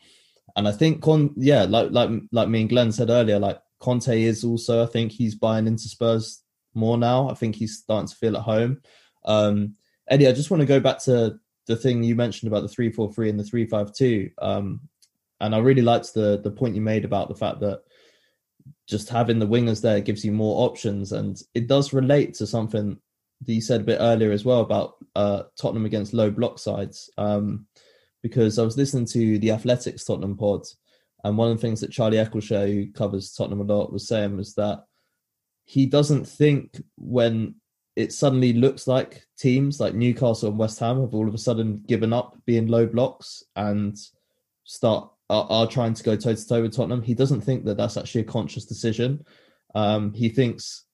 [0.57, 4.23] And I think Con yeah, like like like me and Glenn said earlier, like Conte
[4.23, 6.43] is also, I think he's buying into Spurs
[6.75, 7.29] more now.
[7.29, 8.81] I think he's starting to feel at home.
[9.25, 9.75] Um
[10.09, 12.91] Eddie, I just want to go back to the thing you mentioned about the three
[12.91, 14.31] four three and the three five two.
[14.41, 14.81] Um
[15.41, 17.83] and I really liked the the point you made about the fact that
[18.87, 22.97] just having the wingers there gives you more options and it does relate to something
[23.45, 27.11] that you said a bit earlier as well about uh, Tottenham against low block sides.
[27.19, 27.67] Um,
[28.27, 30.63] because I was listening to the Athletic's Tottenham pod,
[31.25, 34.37] and one of the things that Charlie Eccleshare, who covers Tottenham a lot, was saying
[34.37, 34.85] was that
[35.65, 37.55] he doesn't think when
[37.97, 41.83] it suddenly looks like teams like Newcastle and West Ham have all of a sudden
[41.87, 43.97] given up being low blocks and
[44.65, 47.03] start are, are trying to go toe to toe with Tottenham.
[47.03, 49.25] He doesn't think that that's actually a conscious decision.
[49.75, 50.85] Um, he thinks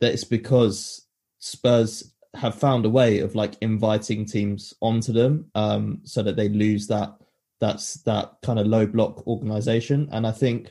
[0.00, 1.06] that it's because
[1.38, 6.48] Spurs have found a way of like inviting teams onto them um, so that they
[6.48, 7.16] lose that
[7.60, 10.08] that's that kind of low block organization.
[10.12, 10.70] And i think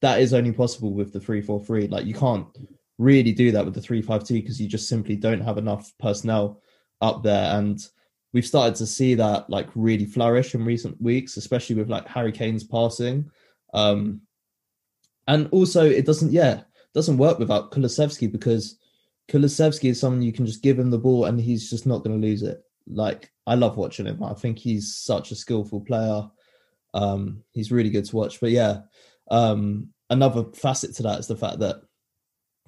[0.00, 2.46] that is only possible with the 343 like you can't
[2.98, 6.60] really do that with the 352 because you just simply don't have enough personnel
[7.00, 7.56] up there.
[7.56, 7.78] And
[8.32, 12.32] we've started to see that like really flourish in recent weeks especially with like harry
[12.32, 13.30] kane's passing.
[13.74, 14.22] Um
[15.28, 16.62] and also it doesn't yeah
[16.94, 18.79] doesn't work without kulusevski because
[19.30, 22.20] Kulusevski is someone you can just give him the ball and he's just not going
[22.20, 22.62] to lose it.
[22.88, 24.22] Like I love watching him.
[24.22, 26.28] I think he's such a skillful player.
[26.94, 28.40] Um, he's really good to watch.
[28.40, 28.80] But yeah,
[29.30, 31.76] um, another facet to that is the fact that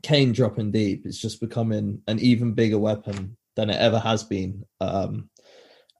[0.02, 4.64] Kane dropping deep is just becoming an even bigger weapon than it ever has been.
[4.80, 5.28] Um,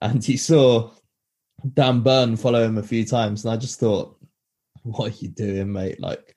[0.01, 0.91] and he saw
[1.73, 4.17] Dan Burn follow him a few times, and I just thought,
[4.83, 5.99] "What are you doing, mate?
[5.99, 6.32] Like,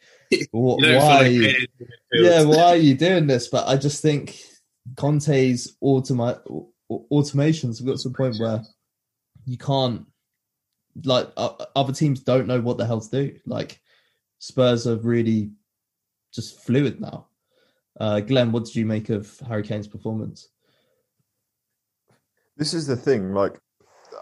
[0.50, 1.24] why?
[1.24, 1.66] Are you,
[2.12, 3.48] yeah, why are you doing this?
[3.48, 4.38] But I just think
[4.96, 6.40] Conte's automa-
[6.90, 8.62] automations have got to the point where
[9.44, 10.06] you can't
[11.04, 13.38] like uh, other teams don't know what the hell to do.
[13.46, 13.80] Like
[14.38, 15.50] Spurs are really
[16.32, 17.28] just fluid now.
[17.98, 20.48] Uh, Glenn, what did you make of Harry Kane's performance?
[22.56, 23.32] This is the thing.
[23.32, 23.58] Like,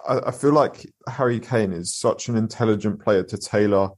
[0.09, 3.91] I, I feel like Harry Kane is such an intelligent player to tailor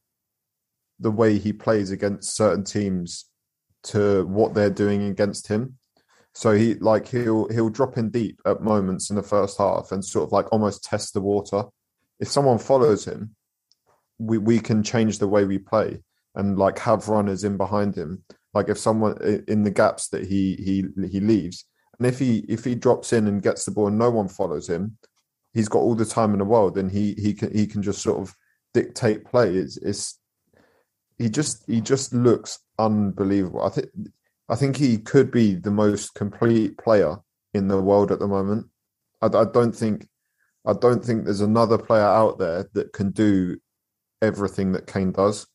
[0.98, 3.26] the way he plays against certain teams
[3.84, 5.78] to what they're doing against him.
[6.34, 10.04] So he like he'll he'll drop in deep at moments in the first half and
[10.04, 11.64] sort of like almost test the water.
[12.20, 13.34] If someone follows him,
[14.18, 16.02] we we can change the way we play
[16.34, 18.22] and like have runners in behind him.
[18.52, 19.16] Like if someone
[19.48, 21.64] in the gaps that he he he leaves,
[21.98, 24.68] and if he if he drops in and gets the ball and no one follows
[24.68, 24.98] him,
[25.54, 28.02] he's got all the time in the world and he he can he can just
[28.02, 28.34] sort of
[28.74, 29.56] dictate play.
[29.56, 30.18] It's, it's
[31.18, 33.62] he just he just looks unbelievable.
[33.62, 33.88] I think
[34.48, 37.16] I think he could be the most complete player
[37.54, 38.66] in the world at the moment.
[39.22, 40.06] I, I don't think
[40.66, 43.58] I don't think there's another player out there that can do
[44.20, 45.46] everything that Kane does.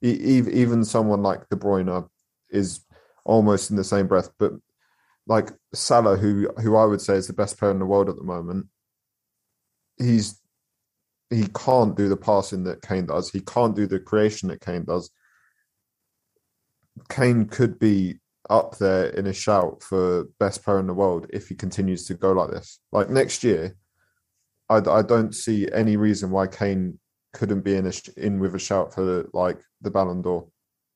[0.00, 2.08] Even someone like De Bruyne
[2.50, 2.84] is
[3.24, 4.52] almost in the same breath, but
[5.26, 8.16] like Salah, who who I would say is the best player in the world at
[8.16, 8.66] the moment,
[9.98, 10.40] he's
[11.30, 13.30] he can't do the passing that Kane does.
[13.30, 15.10] He can't do the creation that Kane does.
[17.08, 18.16] Kane could be
[18.50, 22.14] up there in a shout for best player in the world if he continues to
[22.14, 22.80] go like this.
[22.92, 23.76] Like next year,
[24.68, 26.98] I, I don't see any reason why Kane
[27.34, 30.48] couldn't be in a, in with a shout for like the Ballon d'Or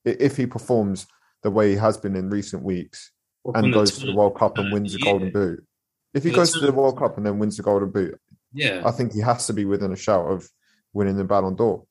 [0.05, 1.07] if he performs
[1.43, 3.11] the way he has been in recent weeks
[3.43, 5.65] well, and goes to the World Cup and wins the Golden Boot.
[6.13, 8.19] If he goes to the World Cup and then wins the Golden Boot,
[8.53, 10.49] yeah, I think he has to be within a shout of
[10.93, 11.85] winning the Ballon d'Or.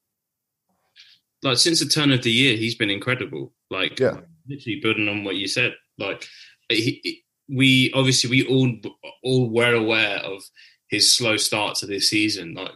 [1.43, 3.53] Like since the turn of the year, he's been incredible.
[3.71, 5.75] Like, yeah, literally building on what you said.
[5.99, 6.27] Like,
[6.69, 8.73] he, we obviously we all
[9.25, 10.43] all were aware of
[10.89, 12.55] his slow start to this season.
[12.55, 12.73] Like,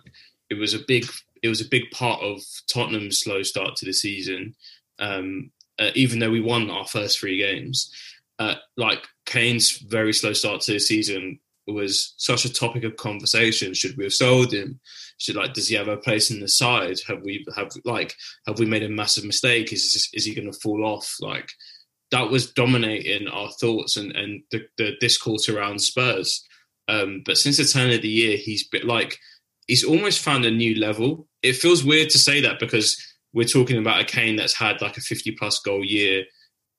[0.50, 1.06] it was a big
[1.42, 2.40] it was a big part of
[2.72, 4.54] Tottenham's slow start to the season.
[4.98, 7.92] Um, uh, even though we won our first three games,
[8.38, 11.38] uh, like Kane's very slow start to the season
[11.72, 13.74] was such a topic of conversation.
[13.74, 14.80] Should we have sold him?
[15.18, 16.98] Should like does he have a place in the side?
[17.08, 18.14] Have we have like
[18.46, 19.72] have we made a massive mistake?
[19.72, 21.16] Is this, is he going to fall off?
[21.20, 21.50] Like
[22.10, 26.44] that was dominating our thoughts and and the, the discourse around Spurs.
[26.88, 29.18] Um, but since the turn of the year, he's been like
[29.66, 31.26] he's almost found a new level.
[31.42, 32.96] It feels weird to say that because
[33.32, 36.24] we're talking about a Kane that's had like a 50 plus goal year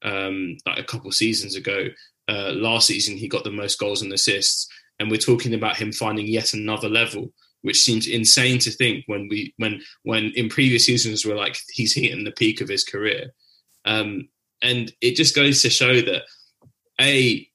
[0.03, 1.87] um, like a couple seasons ago.
[2.29, 4.67] Uh, last season, he got the most goals and assists,
[4.99, 9.27] and we're talking about him finding yet another level, which seems insane to think when
[9.29, 13.33] we when when in previous seasons we're like he's hitting the peak of his career,
[13.85, 14.27] um,
[14.61, 16.23] and it just goes to show that
[16.99, 17.47] a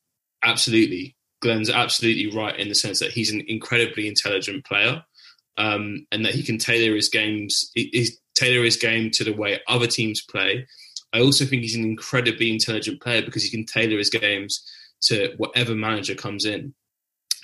[0.43, 5.03] absolutely Glenn's absolutely right in the sense that he's an incredibly intelligent player,
[5.59, 9.61] um, and that he can tailor his games, he, tailor his game to the way
[9.69, 10.67] other teams play
[11.13, 14.67] I also think he's an incredibly intelligent player because he can tailor his games
[15.03, 16.75] to whatever manager comes in.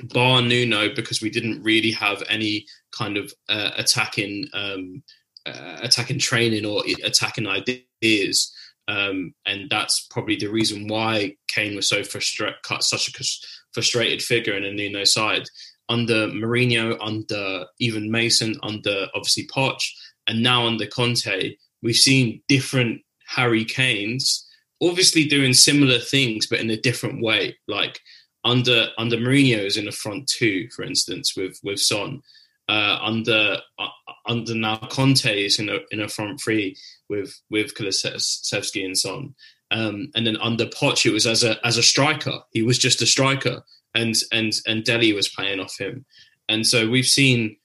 [0.05, 5.03] Bar Nuno, because we didn't really have any kind of uh, attacking um,
[5.45, 8.55] uh, attacking training or attacking ideas.
[8.87, 13.25] Um, and that's probably the reason why Kane was so frustrated, such a
[13.73, 15.45] frustrated figure in a Nuno side.
[15.91, 19.83] Under Mourinho, under even Mason, under obviously Poch,
[20.27, 24.47] and now under Conte, we've seen different Harry Kane's
[24.83, 27.57] obviously doing similar things, but in a different way.
[27.67, 28.01] Like
[28.45, 32.23] under under Mourinho is in the front two, for instance, with with Son.
[32.69, 33.89] Uh, under uh,
[34.27, 36.77] under now Conte is in a in a front three
[37.09, 39.35] with with Kulusevski and Son.
[39.71, 42.39] Um, and then under Poch, it was as a as a striker.
[42.53, 43.63] He was just a striker,
[43.95, 46.05] and and and Dele was playing off him.
[46.49, 47.57] And so we've seen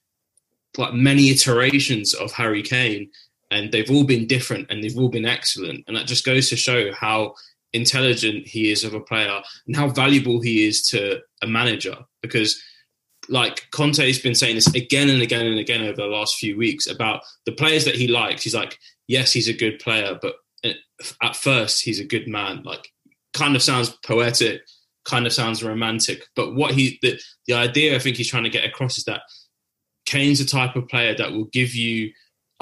[0.78, 3.10] like many iterations of Harry Kane,
[3.54, 5.84] and they've all been different and they've all been excellent.
[5.88, 7.36] And that just goes to show how
[7.74, 11.98] intelligent he is of a player and how valuable he is to a manager.
[12.22, 12.62] Because,
[13.30, 16.88] like Conte's been saying this again and again and again over the last few weeks
[16.88, 18.44] about the players that he likes.
[18.44, 20.36] He's like, yes, he's a good player, but
[20.66, 20.74] uh,
[21.22, 22.64] at first, he's a good man.
[22.64, 22.90] Like,
[23.34, 24.62] kind of sounds poetic,
[25.06, 26.24] kind of sounds romantic.
[26.36, 29.22] But what he, the, the idea I think he's trying to get across is that
[30.06, 32.12] Kane's a type of player that will give you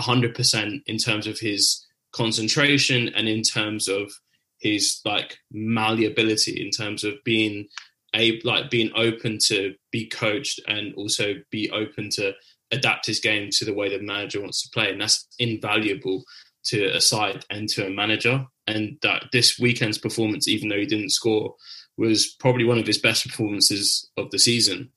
[0.02, 4.12] 100% in terms of his concentration and in terms of
[4.60, 7.68] his like malleability in terms of being
[8.16, 12.34] a like being open to be coached and also be open to
[12.72, 14.92] adapt his game to the way the manager wants to play.
[14.92, 16.24] And that's invaluable
[16.66, 18.46] to a side and to a manager.
[18.68, 21.56] And that this weekend's performance even though he didn't score
[21.98, 24.90] was probably one of his best performances of the season.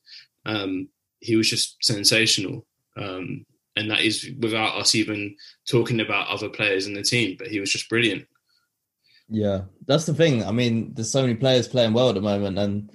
[0.47, 0.89] Um,
[1.20, 2.66] he was just sensational.
[2.97, 3.45] Um,
[3.77, 5.37] and that is without us even
[5.68, 7.37] talking about other players in the team.
[7.39, 8.27] But he was just brilliant.
[9.29, 10.45] Yeah, that's the thing.
[10.45, 12.91] I mean, there's so many players playing well at the moment, and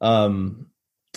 [0.00, 0.70] um,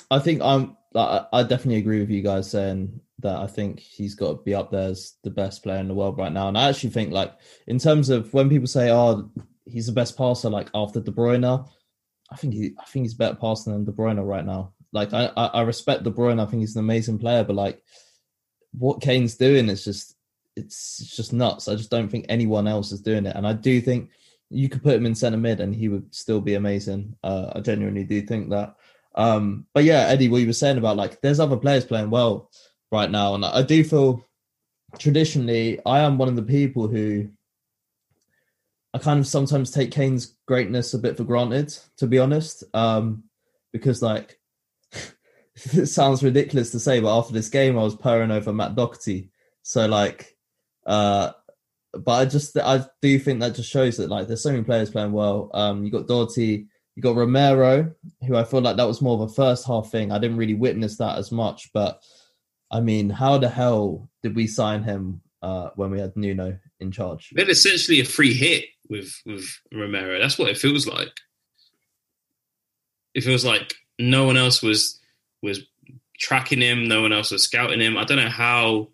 [0.10, 0.78] I think I'm.
[0.94, 3.38] I definitely agree with you guys saying that.
[3.38, 6.18] I think he's got to be up there as the best player in the world
[6.18, 6.50] right now.
[6.50, 7.34] And I actually think, like,
[7.68, 9.32] in terms of when people say, "Oh,
[9.64, 11.66] he's the best passer," like after De Bruyne,
[12.30, 14.74] I think he, I think he's better passing than De Bruyne right now.
[14.92, 16.42] Like I, I, I respect De Bruyne.
[16.42, 17.82] I think he's an amazing player, but like
[18.78, 20.16] what Kane's doing is just
[20.56, 21.68] it's, just nuts.
[21.68, 24.10] I just don't think anyone else is doing it, and I do think
[24.50, 27.16] you could put him in centre mid and he would still be amazing.
[27.24, 28.76] Uh, I genuinely do think that.
[29.16, 32.50] Um, but yeah, Eddie, what you were saying about like there's other players playing well
[32.92, 34.26] right now, and I do feel
[35.00, 37.30] traditionally I am one of the people who
[38.94, 43.24] I kind of sometimes take Kane's greatness a bit for granted, to be honest, um,
[43.72, 44.38] because like
[45.56, 49.30] it sounds ridiculous to say, but after this game I was purring over Matt Doherty,
[49.64, 50.36] so like.
[50.86, 51.32] Uh,
[51.94, 54.90] but I just I do think that just shows that like there's so many players
[54.90, 55.52] playing well.
[55.54, 57.94] Um, you got Doherty, you got Romero,
[58.26, 60.12] who I feel like that was more of a first half thing.
[60.12, 62.02] I didn't really witness that as much, but
[62.70, 66.92] I mean, how the hell did we sign him uh, when we had Nuno in
[66.92, 67.32] charge?
[67.36, 70.20] We had essentially a free hit with with Romero.
[70.20, 71.12] That's what it feels like.
[73.14, 75.01] It feels like no one else was
[75.42, 75.62] was
[76.20, 76.88] tracking him.
[76.88, 77.98] No one else was scouting him.
[77.98, 78.90] I don't know how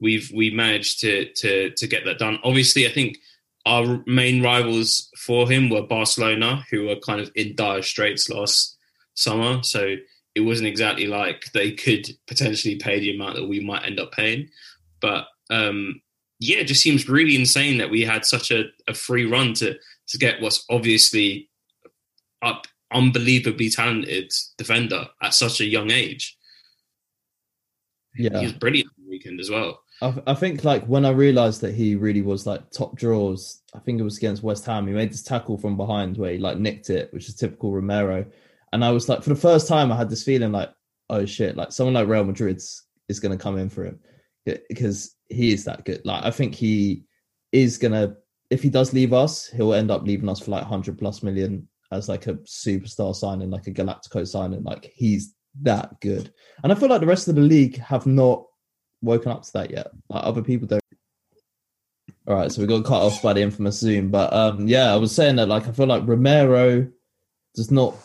[0.00, 2.38] we've we managed to to to get that done.
[2.44, 3.18] Obviously, I think
[3.64, 8.76] our main rivals for him were Barcelona, who were kind of in dire straits last
[9.14, 9.62] summer.
[9.62, 9.96] So
[10.34, 14.12] it wasn't exactly like they could potentially pay the amount that we might end up
[14.12, 14.48] paying.
[15.00, 16.00] But um,
[16.40, 19.76] yeah, it just seems really insane that we had such a, a free run to
[20.08, 21.48] to get what's obviously
[22.42, 26.36] up unbelievably talented defender at such a young age.
[28.16, 29.82] Yeah, he was brilliant the weekend as well.
[30.02, 33.78] I, I think like when I realized that he really was like top draws, I
[33.78, 34.86] think it was against West Ham.
[34.86, 38.26] He made this tackle from behind where he like nicked it, which is typical Romero.
[38.72, 40.70] And I was like, for the first time, I had this feeling like,
[41.08, 44.00] oh shit, like someone like Real Madrid's is going to come in for him
[44.44, 46.02] because he is that good.
[46.04, 47.04] Like I think he
[47.52, 48.16] is gonna.
[48.50, 51.68] If he does leave us, he'll end up leaving us for like hundred plus million
[51.92, 54.62] as like a superstar signing, like a Galactico signing.
[54.62, 56.32] Like he's that good,
[56.62, 58.44] and I feel like the rest of the league have not
[59.02, 59.88] woken up to that yet.
[60.08, 60.82] Like other people don't.
[62.26, 64.96] All right, so we got cut off by the infamous Zoom, but um, yeah, I
[64.96, 66.88] was saying that like I feel like Romero
[67.54, 67.96] does not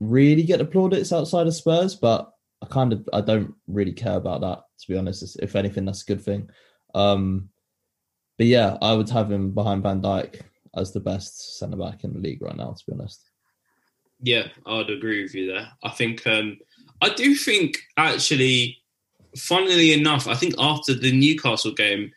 [0.00, 4.16] really get the plaudits outside of Spurs, but I kind of I don't really care
[4.16, 5.38] about that to be honest.
[5.42, 6.48] If anything, that's a good thing.
[6.94, 7.50] Um,
[8.38, 10.40] but yeah, I would have him behind Van Dijk
[10.74, 12.72] as the best centre back in the league right now.
[12.72, 13.22] To be honest.
[14.22, 15.68] Yeah, I'd agree with you there.
[15.82, 16.58] I think um,
[17.00, 18.80] I do think actually
[19.36, 22.12] funnily enough, I think after the Newcastle game,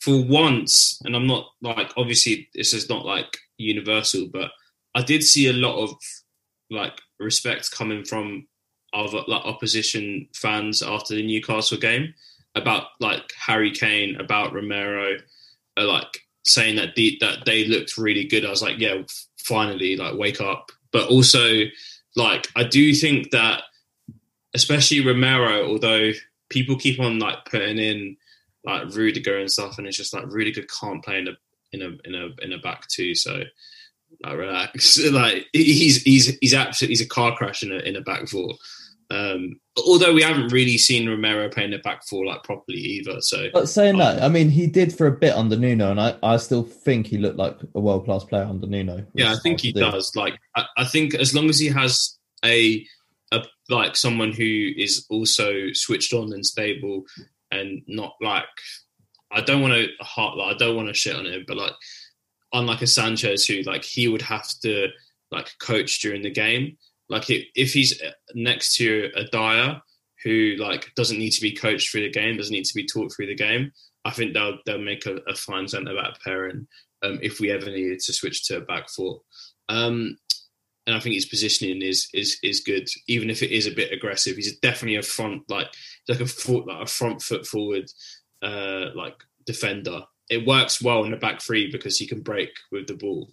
[0.00, 4.52] for once, and I'm not like obviously this is not like universal, but
[4.94, 5.94] I did see a lot of
[6.70, 8.46] like respect coming from
[8.94, 12.14] other like opposition fans after the Newcastle game
[12.54, 15.16] about like Harry Kane, about Romero,
[15.76, 18.44] uh, like saying that the, that they looked really good.
[18.44, 19.02] I was like, yeah,
[19.38, 20.70] finally, like wake up.
[20.92, 21.64] But also,
[22.16, 23.62] like I do think that,
[24.54, 26.12] especially Romero, although
[26.48, 28.16] people keep on like putting in
[28.64, 31.32] like Rudiger and stuff, and it's just like Rudiger can't play in a
[31.72, 33.14] in a in a in a back two.
[33.14, 33.42] So
[34.22, 34.98] like relax.
[35.12, 38.54] like he's he's he's absolutely he's a car crash in a in a back four.
[39.10, 43.20] Um, although we haven't really seen Romero playing the back four like properly either.
[43.20, 46.16] So, but saying that, I mean, he did for a bit under Nuno, and I,
[46.22, 49.06] I still think he looked like a world class player under Nuno.
[49.14, 49.80] Yeah, I think he do.
[49.80, 50.14] does.
[50.14, 52.86] Like, I, I, think as long as he has a
[53.32, 57.04] a like someone who is also switched on and stable
[57.50, 58.44] and not like
[59.30, 61.72] I don't want to heart like I don't want to shit on him, but like
[62.52, 64.88] unlike a Sanchez who like he would have to
[65.30, 66.76] like coach during the game.
[67.08, 68.00] Like if he's
[68.34, 69.80] next to a Dyer
[70.24, 73.12] who like doesn't need to be coached through the game, doesn't need to be taught
[73.12, 73.72] through the game,
[74.04, 76.66] I think they'll they'll make a, a fine centre back pairing
[77.02, 79.20] um, if we ever needed to switch to a back four.
[79.68, 80.16] Um,
[80.86, 83.92] and I think his positioning is is is good, even if it is a bit
[83.92, 84.36] aggressive.
[84.36, 85.68] He's definitely a front like
[86.08, 87.90] like a foot like a front foot forward
[88.42, 90.02] uh, like defender.
[90.30, 93.30] It works well in the back three because he can break with the ball,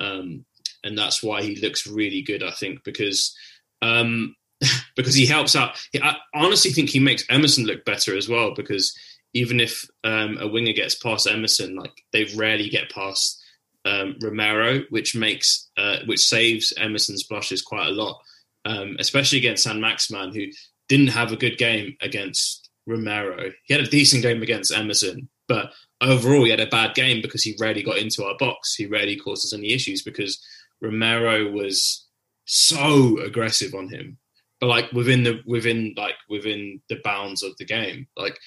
[0.00, 0.44] um,
[0.84, 2.42] and that's why he looks really good.
[2.42, 3.36] I think because
[3.82, 4.34] um,
[4.96, 5.76] because he helps out.
[6.02, 8.96] I honestly think he makes Emerson look better as well because
[9.34, 13.42] even if um, a winger gets past Emerson, like they rarely get past
[13.84, 18.20] um, Romero, which makes uh, which saves Emerson's blushes quite a lot,
[18.64, 20.46] um, especially against Saint-Maximin, who
[20.88, 23.52] didn't have a good game against Romero.
[23.64, 27.42] He had a decent game against Emerson, but overall he had a bad game because
[27.42, 28.74] he rarely got into our box.
[28.74, 30.42] He rarely caused us any issues because
[30.80, 32.06] Romero was
[32.44, 34.18] so aggressive on him,
[34.60, 38.38] but like within the within like within the bounds of the game, like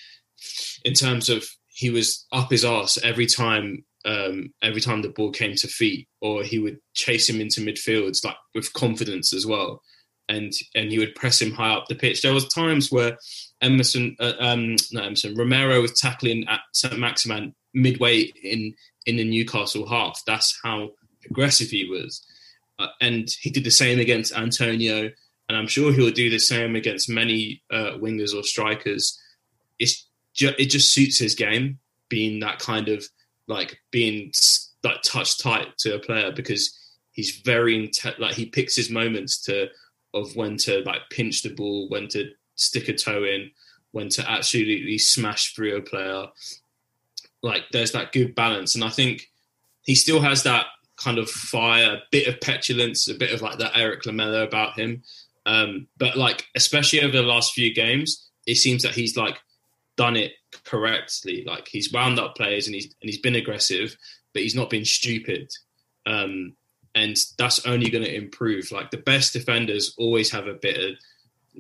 [0.84, 5.32] in terms of he was up his ass every time um, every time the ball
[5.32, 9.82] came to feet, or he would chase him into midfields like with confidence as well,
[10.30, 12.22] and and he would press him high up the pitch.
[12.22, 13.18] There was times where
[13.62, 18.74] Emerson, uh, um, not Emerson, Romero was tackling at St Maximin midway in
[19.06, 20.22] in the Newcastle half.
[20.26, 20.92] That's how
[21.30, 22.26] aggressive he was,
[22.80, 25.12] uh, and he did the same against Antonio,
[25.48, 29.20] and I'm sure he'll do the same against many uh, wingers or strikers.
[29.80, 33.06] It's ju- it just suits his game, being that kind of
[33.48, 34.32] like being
[34.84, 36.78] like touch tight to a player because
[37.12, 39.68] he's very inte- like he picks his moments to
[40.14, 43.52] of when to like pinch the ball, when to stick a toe in,
[43.92, 46.28] when to absolutely smash through a player.
[47.42, 49.30] Like there's that good balance, and I think
[49.82, 50.68] he still has that
[51.02, 54.78] kind of fire, a bit of petulance, a bit of like that Eric Lamela about
[54.78, 55.04] him.
[55.46, 59.38] Um, but like especially over the last few games, it seems that he's like
[59.98, 60.34] done it
[60.64, 61.44] correctly.
[61.46, 63.96] Like he's wound up players and he's and he's been aggressive,
[64.34, 65.50] but he's not been stupid.
[66.06, 66.56] Um,
[66.96, 68.72] and that's only going to improve.
[68.72, 70.98] Like the best defenders always have a bit of,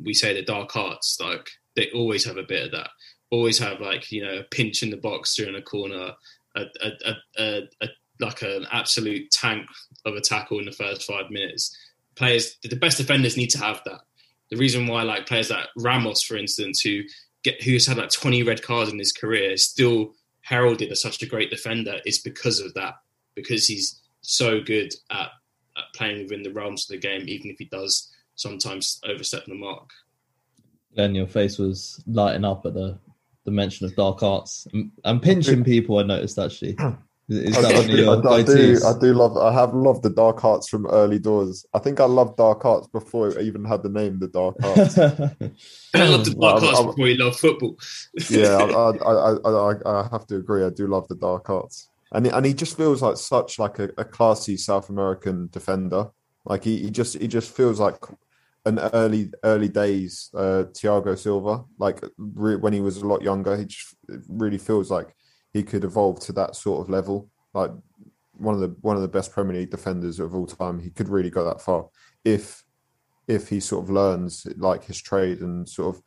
[0.03, 1.19] we say the dark arts.
[1.21, 2.89] Like they always have a bit of that.
[3.31, 6.13] Always have like you know a pinch in the box during a corner,
[6.55, 7.87] a, a, a, a
[8.19, 9.65] like an absolute tank
[10.05, 11.75] of a tackle in the first five minutes.
[12.15, 14.01] Players, the best defenders need to have that.
[14.51, 17.01] The reason why, like players like Ramos, for instance, who
[17.43, 21.21] get who's had like 20 red cards in his career, is still heralded as such
[21.21, 22.95] a great defender, is because of that.
[23.35, 25.29] Because he's so good at,
[25.77, 29.55] at playing within the realms of the game, even if he does sometimes overstep the
[29.55, 29.89] mark.
[30.95, 32.97] Glenn, your face was lighting up at the,
[33.45, 34.67] the mention of dark arts.
[35.03, 36.75] I'm pinching people, I noticed actually.
[37.29, 38.79] Is I, that I do, your I, I do.
[38.83, 39.37] I do love.
[39.37, 41.63] I have loved the Dark Arts from early doors.
[41.75, 44.97] I think I loved Dark Arts before it even had the name the Dark Arts.
[44.97, 47.77] I love the dark arts I'm- before you love football.
[48.31, 50.63] yeah, I, I, I, I, I have to agree.
[50.65, 53.77] I do love the Dark Arts, and he, and he just feels like such like
[53.77, 56.07] a, a classy South American defender.
[56.45, 57.97] Like he, he just he just feels like
[58.65, 61.63] an early early days uh, Thiago Silva.
[61.77, 63.95] Like re- when he was a lot younger, he just
[64.27, 65.15] really feels like
[65.53, 67.29] he could evolve to that sort of level.
[67.53, 67.71] Like
[68.33, 70.79] one of the one of the best Premier League defenders of all time.
[70.79, 71.87] He could really go that far
[72.23, 72.63] if
[73.27, 76.01] if he sort of learns like his trade and sort of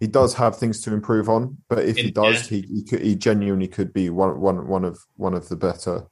[0.00, 3.14] he does have things to improve on, but if he does, he he, could, he
[3.14, 6.06] genuinely could be one one one of one of the better,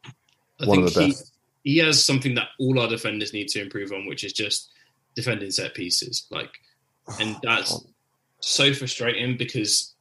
[0.61, 1.32] I one think of the he, best.
[1.64, 4.70] he has something that all our defenders need to improve on, which is just
[5.14, 6.26] defending set pieces.
[6.30, 6.50] Like,
[7.20, 7.84] and that's
[8.40, 9.93] so frustrating because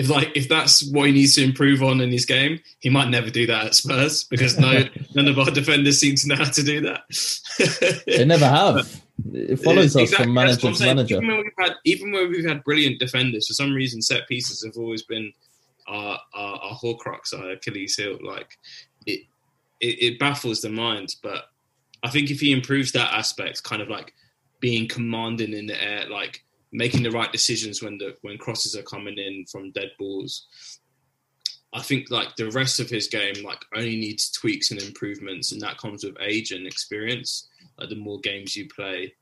[0.00, 3.10] if like if that's what he needs to improve on in his game, he might
[3.10, 4.84] never do that at Spurs because no
[5.14, 7.02] none of our defenders seem to know how to do that.
[8.06, 9.02] they never have.
[9.30, 11.16] It follows us Exactly, from manager to manager.
[11.16, 14.64] Even when we've had even when we've had brilliant defenders, for some reason set pieces
[14.64, 15.34] have always been
[15.86, 18.18] our our, our Horcrux, our Achilles heel.
[18.22, 18.56] Like
[19.04, 19.20] it,
[19.80, 21.14] it it baffles the mind.
[21.22, 21.44] But
[22.02, 24.14] I think if he improves that aspect, kind of like
[24.60, 26.42] being commanding in the air, like
[26.72, 30.46] making the right decisions when the when crosses are coming in from dead balls.
[31.72, 35.60] I think like the rest of his game like only needs tweaks and improvements, and
[35.60, 37.48] that comes with age and experience.
[37.78, 39.14] Like the more games you play,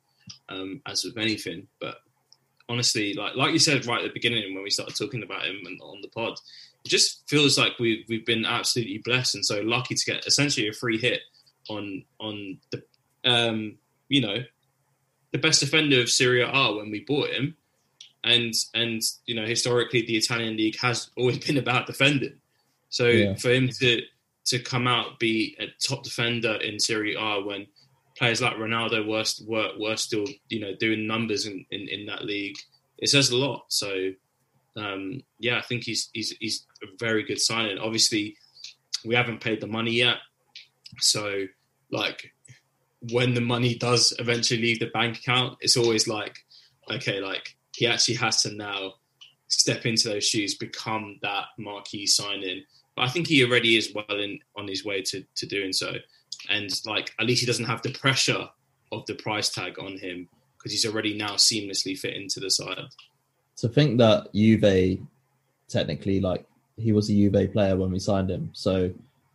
[0.49, 1.68] um, as with anything.
[1.80, 1.96] But
[2.68, 5.61] honestly, like like you said right at the beginning when we started talking about him
[5.64, 6.38] and on the pod,
[6.84, 10.68] it just feels like we we've been absolutely blessed and so lucky to get essentially
[10.68, 11.20] a free hit
[11.68, 12.82] on on the
[13.24, 13.76] um,
[14.09, 14.38] you know
[15.33, 17.57] the best defender of Serie A when we bought him.
[18.24, 22.35] And and you know historically the Italian league has always been about defending.
[22.91, 23.35] So Yeah.
[23.37, 24.03] for him to
[24.47, 27.66] to come out be a top defender in Serie A when
[28.16, 32.24] players like Ronaldo were were, were still you know doing numbers in, in, in that
[32.24, 32.57] league,
[32.99, 33.66] it says a lot.
[33.68, 34.11] So
[34.76, 37.79] um, yeah, I think he's he's he's a very good signing.
[37.79, 38.37] Obviously,
[39.05, 40.16] we haven't paid the money yet,
[40.99, 41.45] so
[41.91, 42.33] like
[43.01, 46.44] when the money does eventually leave the bank account, it's always like
[46.90, 48.94] okay, like he actually has to now
[49.49, 52.64] step into those shoes, become that marquee signing.
[52.96, 55.94] But I think he already is well in on his way to to doing so,
[56.49, 58.49] and like at least he doesn't have the pressure
[58.90, 62.78] of the price tag on him because he's already now seamlessly fit into the side.
[63.59, 64.99] to think that Juve
[65.68, 66.46] technically like
[66.76, 68.51] he was a Juve player when we signed him.
[68.55, 68.90] So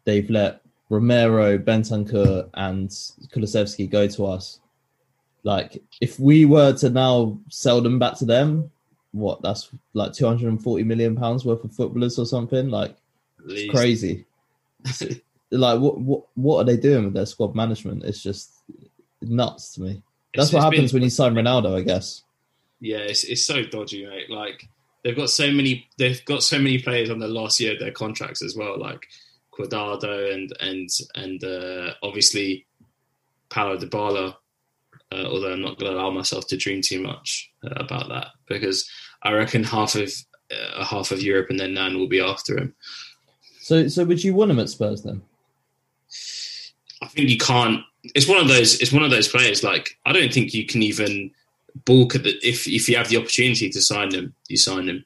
[0.06, 0.63] they've let
[0.94, 2.90] Romero, Bentancur, and
[3.34, 4.60] Kulusevski go to us.
[5.44, 8.72] Like if we were to now sell them back to them,
[9.12, 12.70] what that's like 240 million pounds worth of footballers or something.
[12.70, 12.96] Like
[13.48, 14.26] it's crazy.
[15.52, 18.04] like what what what are they doing with their squad management?
[18.04, 18.52] It's just
[19.22, 20.02] nuts to me.
[20.36, 22.24] That's It's- what it's happens been- when you sign Ronaldo, I guess.
[22.80, 24.30] Yeah, it's, it's so dodgy, mate.
[24.30, 24.68] Like
[25.04, 27.92] they've got so many, they've got so many players on the last year of their
[27.92, 28.78] contracts as well.
[28.80, 29.08] Like
[29.58, 32.66] Cuadrado and and and uh, obviously
[33.50, 34.36] Paulo Dybala.
[35.12, 38.30] Uh, although I'm not going to allow myself to dream too much uh, about that
[38.48, 38.90] because
[39.22, 40.12] I reckon half of
[40.52, 42.74] uh, half of Europe and then Nan will be after him.
[43.62, 45.22] So, so would you want him at Spurs then?
[47.02, 47.82] I think you can't.
[48.16, 48.80] It's one of those.
[48.82, 49.64] It's one of those players.
[49.64, 51.32] Like I don't think you can even
[51.86, 55.06] balk at the if if you have the opportunity to sign him, you sign him.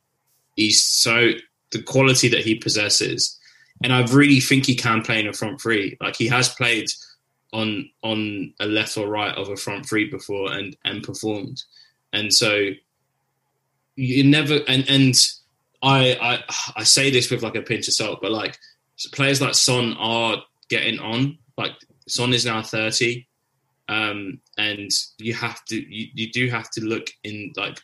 [0.56, 1.32] He's so
[1.72, 3.37] the quality that he possesses,
[3.84, 5.98] and I really think he can play in a front three.
[6.02, 6.90] Like he has played
[7.54, 11.64] on on a left or right of a front three before and and performed,
[12.14, 12.70] and so
[13.96, 15.16] you never and and
[15.82, 16.44] I I
[16.78, 18.58] I say this with like a pinch of salt, but like
[19.14, 21.38] players like Son are getting on.
[21.58, 21.74] Like
[22.08, 23.28] Son is now thirty,
[23.90, 27.80] um, and you have to you, you do have to look in like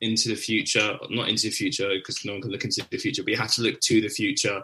[0.00, 3.22] into the future, not into the future because no one can look into the future,
[3.22, 4.62] but you have to look to the future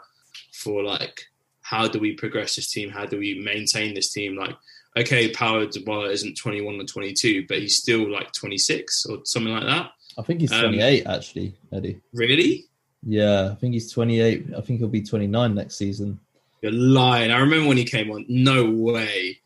[0.56, 1.22] for like
[1.62, 2.90] how do we progress this team?
[2.90, 4.36] How do we maintain this team?
[4.36, 4.54] Like,
[4.96, 9.64] okay, Paulo Dybala isn't 21 or 22, but he's still like 26 or something like
[9.64, 9.90] that.
[10.16, 12.00] I think he's Um, 28 actually, Eddie.
[12.12, 12.66] Really?
[13.02, 14.46] Yeah, I think he's 28.
[14.56, 16.20] I think he'll be 29 next season.
[16.62, 17.30] You're lying.
[17.32, 18.24] I remember when he came on.
[18.28, 19.38] No way.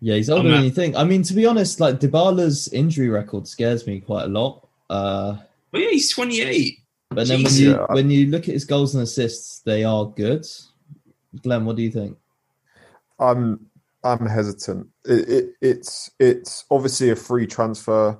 [0.00, 0.96] Yeah, he's older I'm than at- you think.
[0.96, 4.66] I mean, to be honest, like Dybala's injury record scares me quite a lot.
[4.88, 5.36] Uh,
[5.72, 6.78] But yeah, he's 28.
[7.10, 10.46] But then when you when you look at his goals and assists, they are good.
[11.42, 12.16] Glenn, what do you think?
[13.18, 13.66] I'm
[14.04, 14.86] I'm hesitant.
[15.04, 18.18] It, it, it's it's obviously a free transfer,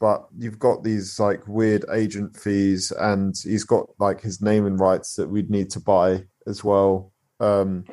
[0.00, 5.16] but you've got these like weird agent fees, and he's got like his naming rights
[5.16, 7.12] that we'd need to buy as well.
[7.40, 7.84] Um,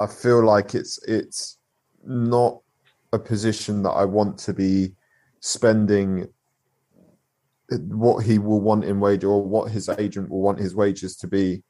[0.00, 1.58] I feel like it's it's
[2.04, 2.60] not
[3.12, 4.94] a position that I want to be
[5.40, 6.28] spending
[7.70, 11.26] what he will want in wage or what his agent will want his wages to
[11.26, 11.62] be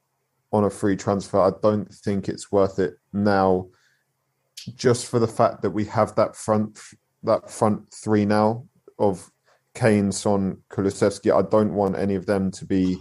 [0.53, 1.41] on a free transfer.
[1.41, 3.69] I don't think it's worth it now
[4.77, 6.79] just for the fact that we have that front
[7.23, 8.65] that front three now
[8.99, 9.31] of
[9.75, 11.33] Kane, Son, Kulusevski.
[11.33, 12.97] I don't want any of them to be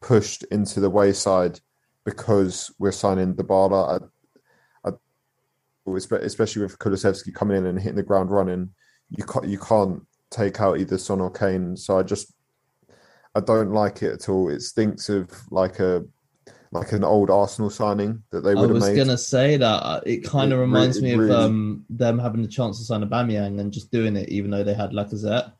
[0.00, 1.60] pushed into the wayside
[2.04, 4.00] because we're signing Dybala.
[4.84, 8.70] I, I, especially with Kulusevski coming in and hitting the ground running,
[9.10, 11.76] you can't you can't take out either Son or Kane.
[11.76, 12.32] So I just
[13.34, 14.48] I don't like it at all.
[14.48, 16.04] It stinks of like a
[16.72, 20.00] like an old Arsenal signing that they I would have was gonna say that uh,
[20.04, 23.02] it kind of reminds it me of really- um, them having the chance to sign
[23.02, 25.52] a Aubameyang and just doing it, even though they had Lacazette.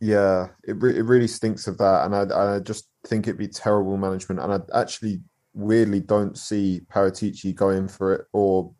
[0.00, 3.48] Yeah, it re- it really stinks of that, and I I just think it'd be
[3.48, 5.22] terrible management, and I actually
[5.54, 8.72] weirdly don't see Paratici going for it or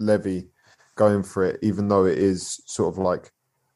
[0.00, 0.48] Levy
[0.96, 3.30] going for it, even though it is sort of like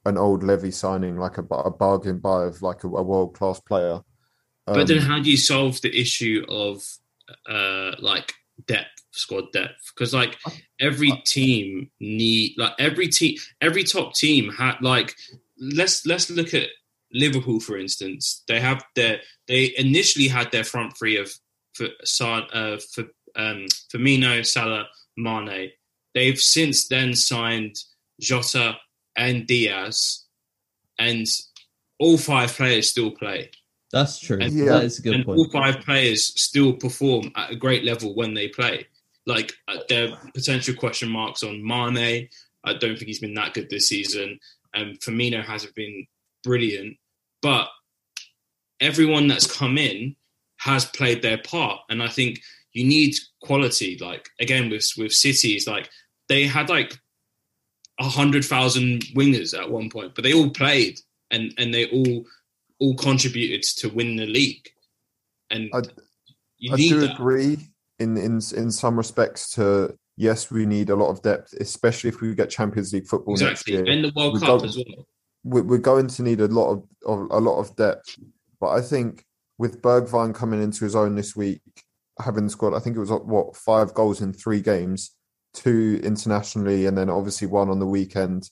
[0.05, 3.61] an old Levy signing, like a, a bargain buy of like a, a world class
[3.61, 4.01] player.
[4.67, 6.83] But then Um, how do you solve the issue of
[7.49, 8.33] uh like
[8.67, 9.93] depth, squad depth?
[9.95, 10.39] Because like
[10.81, 15.15] every team need like every team every top team had like
[15.59, 16.69] let's let's look at
[17.13, 18.43] Liverpool for instance.
[18.47, 21.33] They have their they initially had their front three of
[21.75, 21.89] for
[22.21, 23.05] uh, for
[23.37, 24.87] um Firmino, Salah,
[25.17, 25.71] Mane.
[26.15, 27.77] They've since then signed
[28.21, 28.79] Jota
[29.17, 30.25] and Diaz,
[30.99, 31.27] and
[31.99, 33.51] all five players still play.
[33.93, 34.39] That's true.
[34.41, 34.65] And- Yeah.
[34.65, 35.39] That is a good and point.
[35.39, 38.87] all five players still perform at a great level when they play.
[39.27, 42.29] Like uh, there are potential question marks on Mane.
[42.65, 44.39] I don't think he's been that good this season.
[44.75, 46.07] And Firmino hasn't been
[46.43, 46.97] brilliant,
[47.43, 47.69] but
[48.81, 50.17] everyone that's come in
[50.59, 51.81] has played their part.
[51.91, 52.41] And I think
[52.73, 53.99] you need quality.
[54.01, 55.89] Like again with with cities, like
[56.29, 56.97] they had like a
[58.01, 60.99] hundred thousand wingers at one point, but they all played
[61.31, 62.25] and and they all
[62.79, 64.69] all contributed to win the league.
[65.51, 65.83] And I-
[66.59, 67.15] you I do that.
[67.15, 67.59] agree
[67.99, 72.21] in in in some respects to yes, we need a lot of depth, especially if
[72.21, 73.93] we get Champions League football exactly, next year.
[73.95, 75.07] and the World We Cup as well.
[75.45, 78.17] we're, we're going to need a lot of, of a lot of depth.
[78.61, 79.25] But I think
[79.59, 81.63] with Bergwijn coming into his own this week,
[82.21, 85.13] having scored, I think it was what five goals in three games,
[85.55, 88.51] two internationally, and then obviously one on the weekend.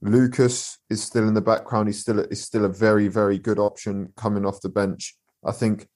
[0.00, 1.88] Lucas is still in the background.
[1.88, 5.14] He's still is still a very very good option coming off the bench.
[5.44, 5.88] I think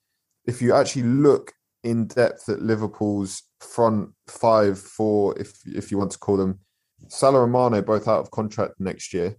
[0.46, 1.52] if you actually look
[1.82, 6.60] in depth at Liverpool's front five, four, if if you want to call them,
[7.08, 9.36] Salah and Mane both out of contract next year.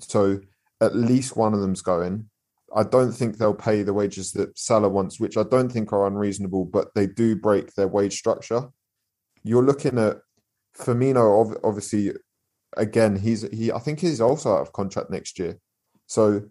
[0.00, 0.40] So
[0.80, 2.28] at least one of them's going.
[2.74, 6.06] I don't think they'll pay the wages that Salah wants, which I don't think are
[6.06, 8.68] unreasonable, but they do break their wage structure.
[9.42, 10.18] You're looking at
[10.78, 12.12] Firmino, ob- obviously,
[12.76, 13.72] again, he's he.
[13.72, 15.58] I think he's also out of contract next year.
[16.06, 16.42] So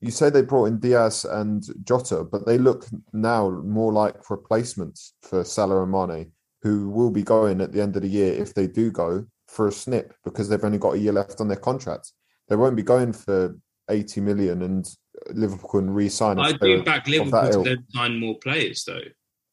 [0.00, 5.14] you say they brought in Diaz and Jota, but they look now more like replacements
[5.22, 6.32] for Salah and Mane,
[6.62, 9.68] who will be going at the end of the year if they do go for
[9.68, 12.12] a snip because they've only got a year left on their contracts.
[12.48, 13.56] They won't be going for
[13.88, 14.86] 80 million and
[15.32, 16.38] Liverpool can re-sign.
[16.38, 19.00] I do back Liverpool to then sign more players though.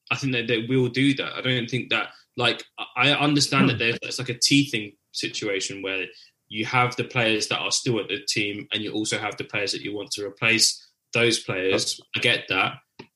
[0.09, 1.33] I think that they will do that.
[1.33, 2.09] I don't think that
[2.41, 2.63] like
[2.97, 3.79] I understand that hmm.
[3.79, 6.05] there's it's like a teething situation where
[6.49, 9.45] you have the players that are still at the team and you also have the
[9.45, 11.99] players that you want to replace those players.
[12.15, 12.73] I get that.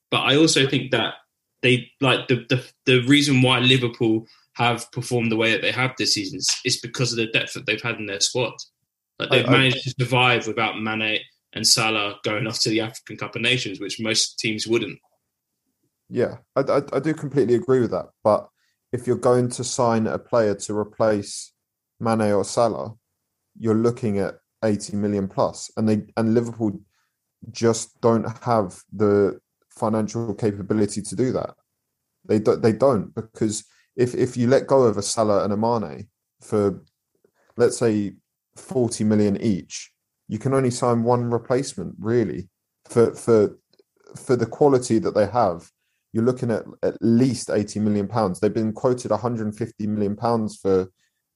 [0.10, 1.16] But I also think that
[1.62, 5.92] they like the the, the reason why Liverpool have performed the way that they have
[5.98, 8.54] this season is, is because of the depth that they've had in their squad.
[9.20, 11.20] Like they've I, managed I, to survive without Mane
[11.54, 15.00] and Salah going off to the African Cup of Nations, which most teams wouldn't.
[16.10, 18.06] Yeah, I, I, I do completely agree with that.
[18.24, 18.48] But
[18.92, 21.54] if you're going to sign a player to replace
[22.00, 22.94] Mane or Salah,
[23.58, 26.80] you're looking at 80 million plus, and they and Liverpool
[27.52, 31.56] just don't have the financial capability to do that.
[32.28, 33.66] They do, they don't because
[33.96, 36.08] if if you let go of a Salah and a Mane
[36.42, 36.84] for
[37.58, 38.14] let's say
[38.56, 39.92] 40 million each,
[40.28, 42.50] you can only sign one replacement really
[42.86, 43.58] for for
[44.16, 45.70] for the quality that they have
[46.16, 48.40] you're looking at at least 80 million pounds.
[48.40, 50.90] They've been quoted 150 million pounds for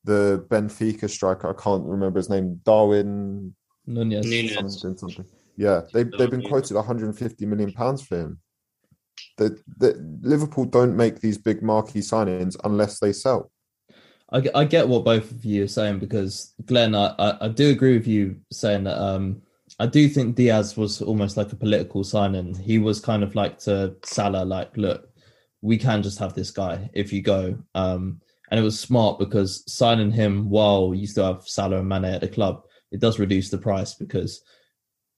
[0.05, 1.49] the benfica striker.
[1.49, 2.61] I can't remember his name.
[2.63, 3.53] Darwin
[3.85, 4.53] Nunez.
[4.53, 5.25] Something, something.
[5.57, 8.39] yeah they, they've been quoted 150 million pounds for him.
[9.37, 13.51] The, the, liverpool don't make these big marquee signings unless they sell.
[14.31, 17.69] I, I get what both of you are saying because Glenn, I, I, I do
[17.69, 19.41] agree with you saying that um,
[19.79, 22.53] I do think Diaz was almost like a political signing.
[22.53, 25.09] He was kind of like to Salah, like, look,
[25.61, 27.57] we can just have this guy if you go.
[27.75, 28.19] Um,
[28.51, 32.21] and it was smart because signing him while you still have Salah and Mane at
[32.21, 34.41] the club, it does reduce the price because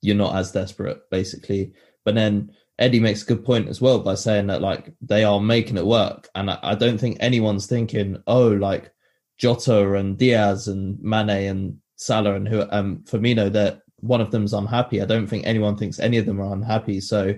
[0.02, 1.74] you're not as desperate, basically.
[2.06, 5.40] But then Eddie makes a good point as well by saying that like they are
[5.40, 8.92] making it work, and I, I don't think anyone's thinking, oh, like
[9.38, 14.54] Jota and Diaz and Mane and Salah and who um Firmino that one of them's
[14.54, 15.02] unhappy.
[15.02, 17.00] I don't think anyone thinks any of them are unhappy.
[17.00, 17.36] So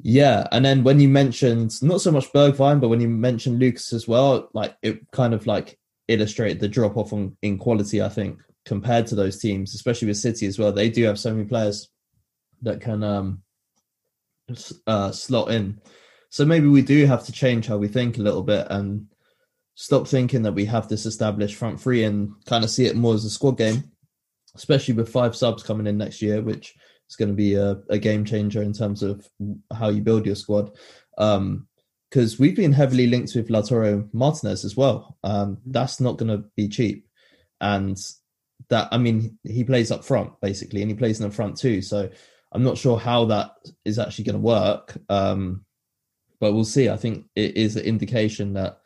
[0.00, 3.92] yeah, and then when you mentioned not so much Bergwijn, but when you mentioned Lucas
[3.92, 5.78] as well, like it kind of like
[6.08, 8.02] illustrated the drop off on, in quality.
[8.02, 11.32] I think compared to those teams, especially with City as well, they do have so
[11.32, 11.88] many players
[12.62, 13.42] that can um
[14.86, 15.80] uh, slot in.
[16.30, 19.06] So maybe we do have to change how we think a little bit and
[19.74, 23.14] stop thinking that we have this established front three and kind of see it more
[23.14, 23.91] as a squad game,
[24.54, 26.74] especially with five subs coming in next year, which
[27.08, 29.26] is going to be a, a game changer in terms of
[29.74, 30.70] how you build your squad.
[31.18, 31.68] Um,
[32.10, 35.16] because we've been heavily linked with Lautaro Martinez as well.
[35.24, 37.08] Um, that's not going to be cheap,
[37.58, 37.98] and
[38.68, 41.80] that I mean he plays up front basically, and he plays in the front too.
[41.80, 42.10] So
[42.52, 43.52] I'm not sure how that
[43.86, 45.64] is actually going to work, um,
[46.38, 46.90] but we'll see.
[46.90, 48.80] I think it is an indication that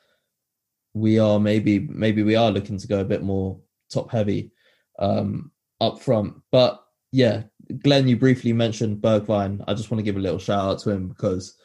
[0.95, 3.59] we are maybe maybe we are looking to go a bit more
[3.91, 4.53] top heavy
[5.01, 5.51] um,
[5.81, 6.35] up front.
[6.51, 7.45] But yeah,
[7.83, 9.65] Glenn, you briefly mentioned Bergwijn.
[9.67, 11.57] I just want to give a little shout out to him because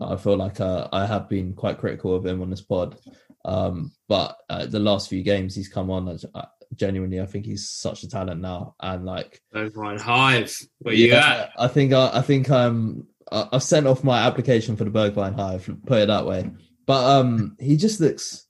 [0.00, 2.98] I feel like uh, I have been quite critical of him on this pod.
[3.44, 7.68] Um, but uh, the last few games he's come on, uh, genuinely, I think he's
[7.68, 8.74] such a talent now.
[8.80, 11.52] And like Bergwijn Hive, where yeah, you at?
[11.58, 15.70] I think I, I think um I've sent off my application for the Bergwijn Hive.
[15.86, 16.50] Put it that way.
[16.86, 18.46] But um, he just looks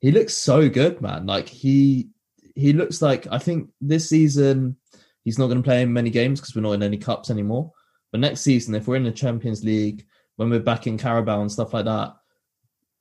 [0.00, 1.26] he looks so good, man.
[1.26, 2.10] Like he
[2.58, 4.76] he looks like I think this season
[5.24, 7.72] he's not going to play in many games because we're not in any cups anymore.
[8.10, 10.06] But next season, if we're in the Champions League,
[10.36, 12.14] when we're back in Carabao and stuff like that,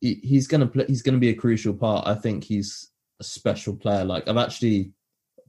[0.02, 0.86] he, he's going to play.
[0.88, 2.08] He's going to be a crucial part.
[2.08, 4.04] I think he's a special player.
[4.04, 4.92] Like I've actually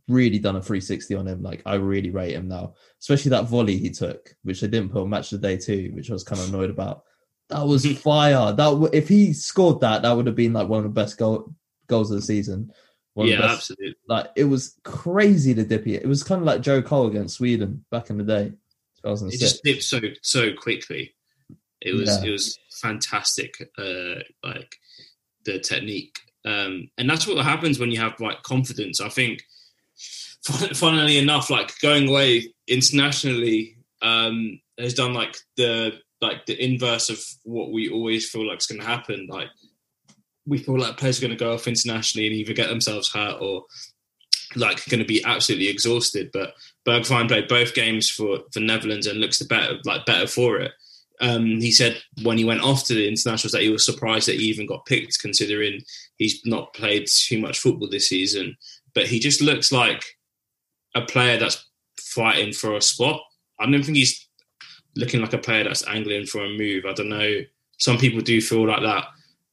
[0.09, 1.43] really done a 360 on him.
[1.43, 5.03] Like I really rate him now, especially that volley he took, which they didn't put
[5.03, 7.05] on match of the day too, which I was kind of annoyed about.
[7.51, 8.53] That was fire.
[8.53, 11.53] That if he scored that, that would have been like one of the best goal,
[11.89, 12.73] goals of the season.
[13.27, 13.97] Yeah, best, absolutely.
[14.09, 16.03] Like it was crazy to dip it.
[16.03, 18.53] It was kind of like Joe Cole against Sweden back in the day.
[19.05, 21.15] It just dipped so so quickly.
[21.81, 22.29] It was yeah.
[22.29, 23.55] it was fantastic.
[23.79, 24.77] Uh, like
[25.45, 29.01] the technique, um, and that's what happens when you have like confidence.
[29.01, 29.45] I think,
[30.75, 37.21] funnily enough, like going away internationally um, has done like the like the inverse of
[37.45, 39.29] what we always feel like is going to happen.
[39.31, 39.49] Like
[40.49, 43.41] we feel like players are going to go off internationally and either get themselves hurt
[43.41, 43.65] or
[44.57, 46.31] like going to be absolutely exhausted.
[46.33, 46.55] But
[46.87, 50.73] Bergwijn played both games for for Netherlands and looks the better like better for it.
[51.21, 54.37] Um, he said when he went off to the internationals that he was surprised that
[54.37, 55.83] he even got picked, considering
[56.17, 58.57] he's not played too much football this season.
[58.95, 60.05] But he just looks like
[60.95, 61.65] a player that's
[61.99, 63.21] fighting for a spot
[63.59, 64.29] I don't think he's
[64.97, 66.85] looking like a player that's angling for a move.
[66.87, 67.41] I don't know.
[67.79, 69.07] Some people do feel like that,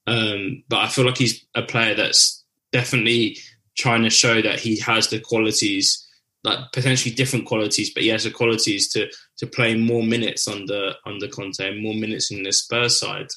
[0.07, 3.37] um, but I feel like he's a player that's definitely
[3.77, 6.07] trying to show that he has the qualities,
[6.43, 10.93] like potentially different qualities, but he has the qualities to to play more minutes under
[11.05, 13.27] under Conte, more minutes in the Spurs side.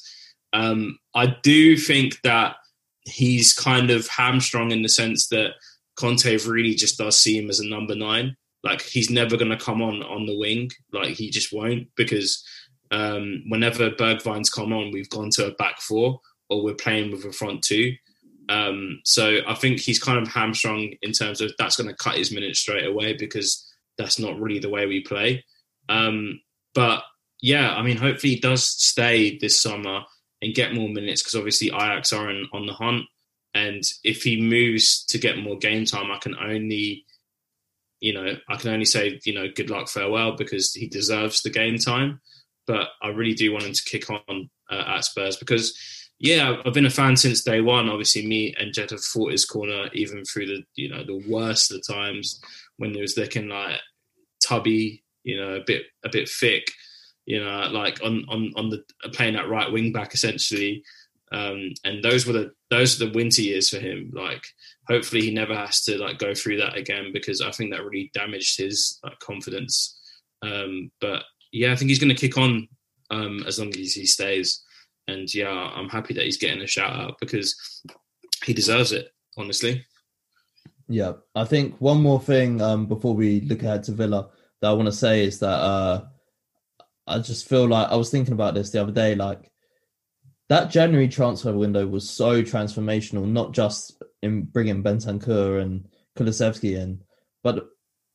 [0.53, 2.55] Um, I do think that
[3.03, 5.53] he's kind of hamstrung in the sense that
[5.95, 8.35] Conte really just does see him as a number nine.
[8.63, 10.69] Like he's never going to come on on the wing.
[10.91, 12.45] Like he just won't because
[12.91, 16.19] um, whenever Bergwijn's come on, we've gone to a back four
[16.49, 17.93] or we're playing with a front two.
[18.49, 22.15] Um, so I think he's kind of hamstrung in terms of that's going to cut
[22.15, 23.65] his minutes straight away because
[23.97, 25.45] that's not really the way we play.
[25.87, 26.41] Um,
[26.73, 27.03] but
[27.41, 30.01] yeah, I mean, hopefully he does stay this summer
[30.41, 33.05] and get more minutes because obviously Ajax are in, on the hunt.
[33.53, 37.05] And if he moves to get more game time, I can only,
[37.99, 41.49] you know, I can only say, you know, good luck, farewell, because he deserves the
[41.49, 42.21] game time.
[42.67, 45.77] But I really do want him to kick on uh, at Spurs because,
[46.19, 47.89] yeah, I've been a fan since day one.
[47.89, 51.71] Obviously, me and Jed have fought his corner even through the, you know, the worst
[51.71, 52.41] of the times
[52.77, 53.79] when he was looking like
[54.43, 56.65] tubby, you know, a bit a bit thick
[57.29, 60.83] you know, like on on on the playing that right wing back essentially.
[61.31, 64.11] Um, and those were the those are the winter years for him.
[64.15, 64.43] Like,
[64.87, 68.09] hopefully, he never has to like go through that again because I think that really
[68.15, 69.95] damaged his like, confidence.
[70.41, 72.67] Um, but yeah, I think he's going to kick on
[73.11, 74.63] um, as long as he stays.
[75.09, 77.83] And yeah, I'm happy that he's getting a shout out because
[78.43, 79.09] he deserves it.
[79.37, 79.85] Honestly.
[80.87, 84.29] Yeah, I think one more thing um, before we look ahead to Villa
[84.61, 86.05] that I want to say is that uh,
[87.07, 89.15] I just feel like I was thinking about this the other day.
[89.15, 89.51] Like
[90.49, 95.87] that January transfer window was so transformational, not just in bringing Bentancur and
[96.17, 97.01] Kulusevski in,
[97.43, 97.69] but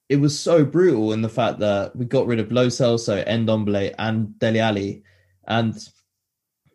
[0.09, 3.95] it was so brutal in the fact that we got rid of Lo Celso, Ndombele,
[3.99, 5.03] and Dele Alli,
[5.47, 5.75] and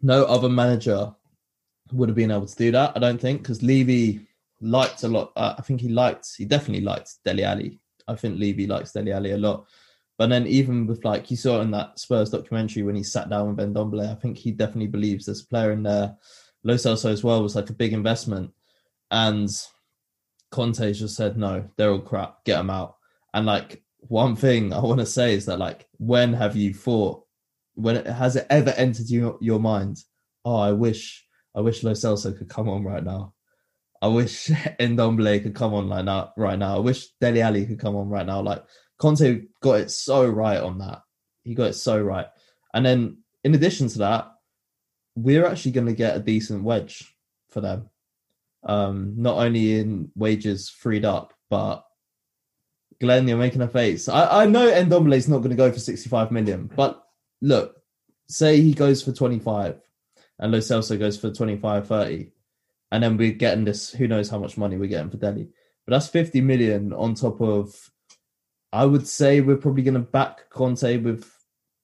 [0.02, 1.14] no other manager
[1.92, 2.94] would have been able to do that.
[2.96, 4.28] I don't think because Levy
[4.62, 5.32] liked a lot.
[5.36, 7.80] Uh, I think he liked, he definitely liked Dele Alli.
[8.08, 9.68] I think Levy likes Dele Alli a lot.
[10.18, 13.56] But then even with like you saw in that Spurs documentary when he sat down
[13.56, 16.16] with Ndombele, I think he definitely believes there's a player in there.
[16.64, 18.52] Lo Celso as well was like a big investment.
[19.12, 19.50] And
[20.52, 22.98] Conte just said, no, they're all crap, get them out.
[23.34, 27.26] And like one thing I want to say is that like when have you thought
[27.80, 29.98] when it, has it ever entered your your mind?
[30.46, 31.26] Oh, I wish
[31.56, 33.34] I wish Lo Celso could come on right now.
[34.02, 34.48] I wish
[34.80, 36.76] Ndombele could come on like now, right now.
[36.76, 38.42] I wish Dele Alli could come on right now.
[38.42, 38.64] Like
[38.98, 41.02] Conte got it so right on that.
[41.44, 42.28] He got it so right.
[42.74, 44.32] And then in addition to that,
[45.16, 47.14] we're actually going to get a decent wedge
[47.50, 47.90] for them.
[48.64, 51.86] Um, not only in wages freed up, but
[53.02, 54.10] Glenn, you're making a face.
[54.10, 57.04] I, I know Ndombele is not going to go for 65 million, but
[57.42, 57.82] look,
[58.28, 59.80] say he goes for 25
[60.40, 62.32] and Lo Celso goes for 25, 30,
[62.92, 65.50] and then we're getting this, who knows how much money we're getting for Dele.
[65.86, 67.92] But that's 50 million on top of
[68.72, 71.32] I would say we're probably going to back Conte with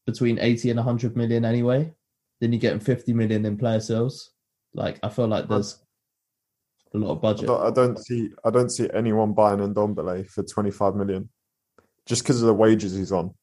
[0.05, 1.91] between 80 and 100 million anyway.
[2.39, 4.31] Then you're getting 50 million in player sales.
[4.73, 5.79] Like, I feel like there's
[6.93, 7.49] a lot of budget.
[7.49, 11.29] I don't see I don't see anyone buying Ndombele for 25 million
[12.05, 13.33] just because of the wages he's on.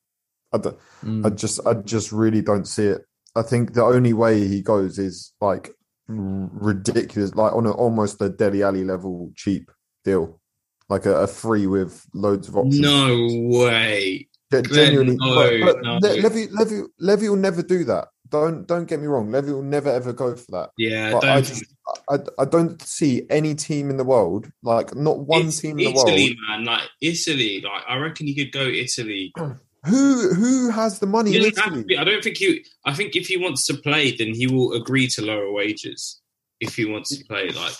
[0.52, 1.26] I, mm.
[1.26, 3.02] I just I just really don't see it.
[3.34, 5.70] I think the only way he goes is like
[6.06, 9.70] ridiculous, like on a, almost a Dele Alli level cheap
[10.04, 10.40] deal
[10.88, 12.80] like a, a free with loads of options.
[12.80, 13.28] No
[13.58, 14.28] way.
[14.52, 15.96] Genuinely, no, but, but no.
[15.96, 18.08] Levy, Levy, Levy will never do that.
[18.28, 19.30] Don't don't get me wrong.
[19.30, 20.70] Levy will never ever go for that.
[20.76, 21.64] Yeah, I just
[22.10, 25.88] I, I don't see any team in the world like not one it's team in
[25.88, 26.48] Italy, the world.
[26.48, 27.62] man, like Italy.
[27.62, 29.32] Like I reckon you could go Italy.
[29.86, 31.82] Who who has the money in Italy?
[31.82, 32.62] Be, I don't think you.
[32.84, 36.20] I think if he wants to play, then he will agree to lower wages.
[36.60, 37.74] If he wants to play, like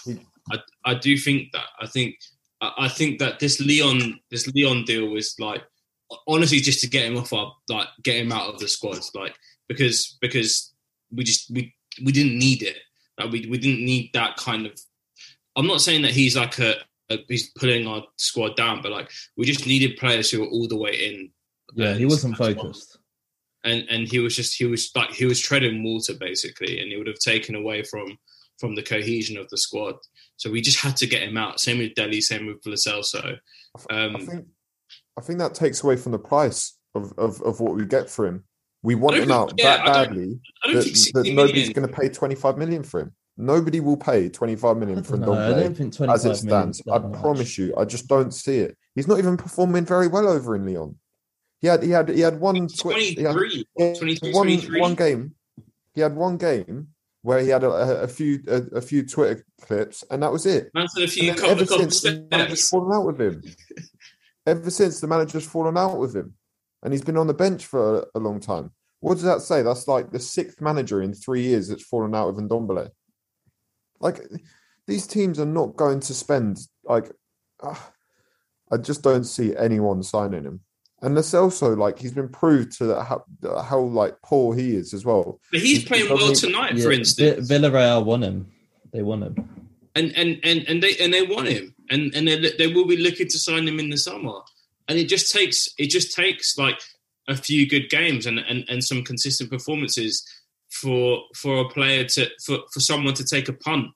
[0.50, 1.66] I, I do think that.
[1.80, 2.16] I think
[2.60, 5.62] I think that this Lyon this Lyon deal was like
[6.26, 9.34] honestly just to get him off our like get him out of the squad like
[9.68, 10.72] because because
[11.10, 11.74] we just we
[12.04, 12.76] we didn't need it
[13.18, 14.78] like we we didn't need that kind of
[15.56, 16.76] I'm not saying that he's like a,
[17.10, 20.68] a he's pulling our squad down but like we just needed players who were all
[20.68, 21.30] the way in
[21.74, 22.98] yeah he wasn't focused
[23.64, 26.96] and and he was just he was like he was treading water basically and he
[26.96, 28.18] would have taken away from
[28.58, 29.96] from the cohesion of the squad
[30.42, 31.60] so we just had to get him out.
[31.60, 33.38] Same with Dele, same with Lo Celso.
[33.90, 34.46] Um, I think
[35.16, 38.26] I think that takes away from the price of, of, of what we get for
[38.26, 38.42] him.
[38.82, 41.86] We want him out yeah, that badly I don't, I don't that, that nobody's going
[41.86, 43.12] to pay 25 million for him.
[43.36, 46.82] Nobody will pay 25 million for Ndombele as it stands.
[46.92, 47.72] I promise you.
[47.78, 48.76] I just don't see it.
[48.96, 50.98] He's not even performing very well over in Lyon.
[51.62, 53.34] He had he had he had one twi- he had-
[53.76, 54.80] he had 22, one 23.
[54.80, 55.34] one game.
[55.94, 56.88] He had one game
[57.22, 57.70] where he had a,
[58.02, 60.70] a, few a, a few Twitter clips, and that was it.
[60.74, 63.42] Man said a few And then ever since the manager's fallen out with him.
[64.44, 66.34] Ever since the manager's fallen out with him,
[66.82, 68.72] and he's been on the bench for a, a long time.
[68.98, 69.62] What does that say?
[69.62, 72.90] That's like the sixth manager in three years that's fallen out with Ndombele.
[74.00, 74.20] Like
[74.88, 77.08] these teams are not going to spend like.
[77.62, 77.92] ah,
[78.72, 80.60] I just don't see anyone signing him.
[81.02, 83.24] And Lo Celso, like he's been proved to that how,
[83.62, 85.40] how like poor he is as well.
[85.50, 87.48] But he's He playing well even- tonight, Yeah, for Vi- instance.
[87.50, 88.46] Villarreal won him.
[88.92, 89.34] They won him.
[89.96, 92.96] and and and and they and they want him, and and they they will be
[92.96, 94.38] looking to sign him in the summer.
[94.88, 96.80] And it just takes it just takes like
[97.28, 100.24] a few good games and and, and some consistent performances
[100.70, 103.88] for for a player to for, for someone to take a punt.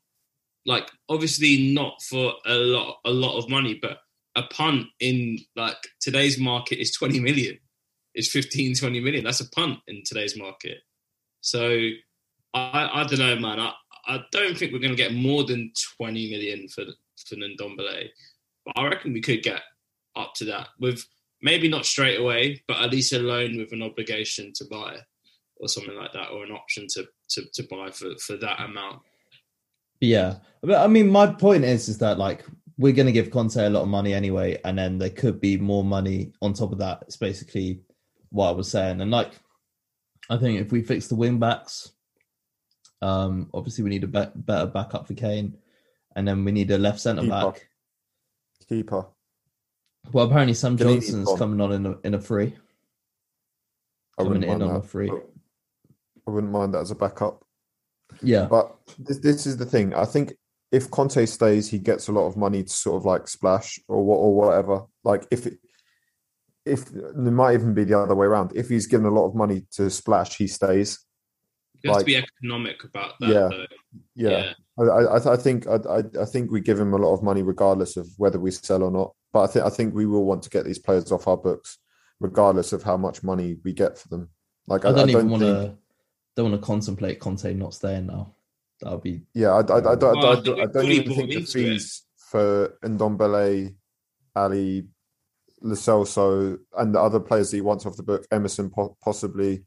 [0.65, 3.99] Like obviously not for a lot a lot of money, but
[4.37, 7.59] a punt in like today's market is 20 million.
[8.15, 9.25] Is 15, 20 million.
[9.25, 10.79] That's a punt in today's market.
[11.41, 11.91] So
[12.55, 13.61] I, I don't know, man.
[13.61, 13.73] I,
[14.07, 16.85] I don't think we're going to get more than 20 million for
[17.29, 18.09] for Ndombele,
[18.65, 19.63] but I reckon we could get
[20.15, 21.05] up to that with
[21.43, 24.97] maybe not straight away, but at least a loan with an obligation to buy
[25.59, 29.03] or something like that, or an option to to, to buy for for that amount.
[30.01, 32.45] Yeah, but I mean, my point is, is that like
[32.79, 35.57] we're going to give Conte a lot of money anyway, and then there could be
[35.57, 37.03] more money on top of that.
[37.03, 37.81] It's basically
[38.31, 39.33] what I was saying, and like
[40.29, 41.93] I think if we fix the wing backs,
[43.03, 45.57] um, obviously we need a be- better backup for Kane,
[46.15, 47.69] and then we need a left centre back.
[48.69, 49.07] Keeper.
[50.13, 52.55] Well, apparently Sam Chiellini's Johnson's coming on in a, in a free.
[54.19, 54.89] I Coming wouldn't in mind on a that.
[54.89, 55.11] free.
[56.27, 57.45] I wouldn't mind that as a backup.
[58.23, 59.95] Yeah, But this, this is the thing.
[59.95, 60.35] I think
[60.73, 64.05] if Conte stays, he gets a lot of money to sort of like splash or
[64.05, 64.83] what or whatever.
[65.05, 65.59] Like if it,
[66.65, 68.53] if it might even be the other way around.
[68.57, 70.99] If he's given a lot of money to splash, he stays.
[71.83, 73.29] You have Like- to be economic about that.
[73.29, 73.49] Yeah.
[73.49, 73.67] though.
[74.15, 77.23] Yeah, I, I, I think I, I, I think we give him a lot of
[77.23, 79.15] money regardless of whether we sell or not.
[79.33, 81.79] But I think I think we will want to get these players off our books,
[82.21, 84.31] regardless of how much money we get for them.
[84.67, 85.77] Like I don't even want to.
[86.35, 88.35] Don't want to contemplate Conte not staying now.
[88.81, 90.85] That would be Yeah, I, I, I, I, Well, I, I I, think we've don't
[90.87, 91.69] even think the into it.
[91.71, 93.75] fees for Ndombele,
[94.35, 94.87] Alli,
[95.63, 99.65] Lo Celso, and the other players that he wants off the book, Emerson po- possibly,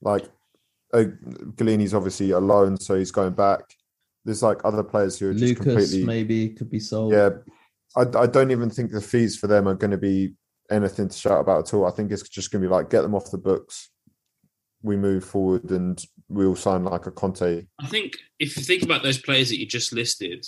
[0.00, 0.28] like
[0.92, 1.04] uh,
[1.54, 3.60] Gollini's obviously alone, so he's going back.
[4.24, 5.64] There's like other players who are just Lucas.
[5.64, 7.12] completely Maybe could be sold.
[7.12, 7.30] yeah.
[7.96, 10.34] I, I don't even think the fees for them are going to be
[10.70, 11.86] anything to shout about at all.
[11.86, 13.90] I think it's just going to be like get them off the books.
[14.82, 17.66] We move forward and we'll sign like a Conte.
[17.78, 20.46] I think if you think about those players that you just listed,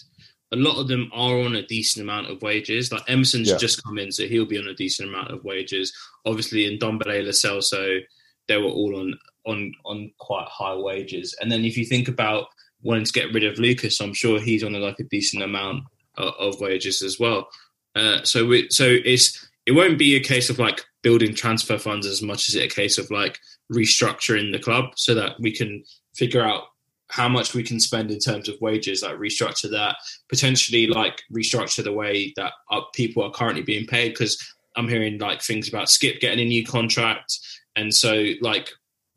[0.52, 2.92] a lot of them are on a decent amount of wages.
[2.92, 3.56] Like Emerson's Yeah.
[3.56, 5.92] just come in, so he'll be on a decent amount of wages.
[6.24, 8.00] Obviously, Ndombele, Lo Celso,
[8.48, 11.34] they were all on on on quite high wages.
[11.40, 12.46] And then if you think about
[12.82, 15.84] wanting to get rid of Lucas, I'm sure he's on like a decent amount
[16.16, 17.48] of, of wages as well.
[17.94, 22.06] Uh, so we, so it's it won't be a case of like building transfer funds
[22.06, 23.38] as much as it a case of like
[23.72, 25.82] restructuring the club so that we can
[26.14, 26.64] figure out
[27.08, 29.96] how much we can spend in terms of wages, like restructure that,
[30.30, 32.52] potentially like restructure the way that
[32.94, 34.10] people are currently being paid.
[34.10, 34.38] Because
[34.76, 37.38] I'm hearing like things about Skip getting a new contract,
[37.76, 38.70] and so like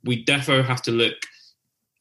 [0.03, 1.15] we defo have to look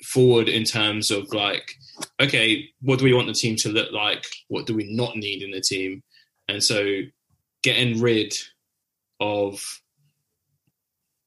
[0.05, 1.73] forward in terms of like,
[2.21, 4.27] okay, what do we want the team to look like?
[4.49, 6.03] What do we not need in the team?
[6.49, 7.01] And so
[7.65, 8.35] getting rid
[9.21, 9.81] of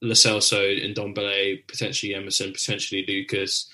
[0.01, 3.69] Lo Celso and Ndombele, potentially Emerson, potentially Lucas,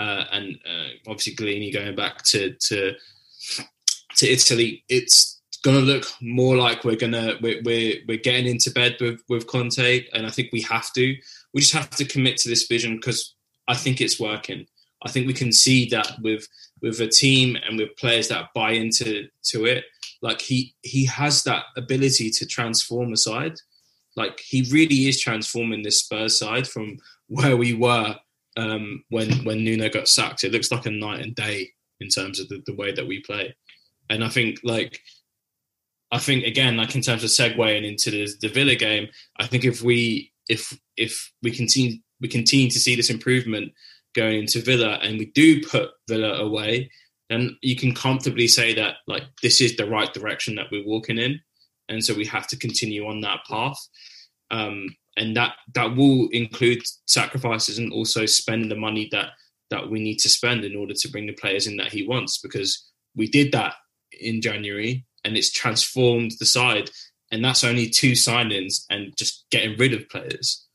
[0.00, 2.94] uh, and uh, obviously Gollini going back to to
[4.16, 4.84] to Italy.
[4.88, 9.22] It's going to look more like we're gonna we're, we're we're getting into bed with
[9.28, 11.16] with Conte, and I think we have to.
[11.54, 13.34] We just have to commit to this vision because
[13.68, 14.66] I think it's working.
[15.04, 16.48] I think we can see that with
[16.82, 19.84] with a team and with players that buy into to it.
[20.22, 23.54] Like he he has that ability to transform a side
[24.18, 26.98] like he really is transforming this Spurs side from
[27.28, 28.16] where we were
[28.56, 30.44] um, when when Nuno got sacked.
[30.44, 33.20] It looks like a night and day in terms of the, the way that we
[33.22, 33.54] play,
[34.10, 35.00] and I think like
[36.10, 39.08] I think again like in terms of segueing into the, the Villa game,
[39.38, 43.72] I think if we if if we continue we continue to see this improvement
[44.16, 46.90] going into Villa and we do put Villa away,
[47.28, 51.18] then you can comfortably say that like this is the right direction that we're walking
[51.18, 51.40] in.
[51.88, 53.78] And so we have to continue on that path.
[54.50, 59.30] Um, and that that will include sacrifices and also spending the money that
[59.70, 62.38] that we need to spend in order to bring the players in that he wants
[62.38, 63.74] because we did that
[64.20, 66.90] in January and it's transformed the side.
[67.30, 70.66] And that's only two signings and just getting rid of players.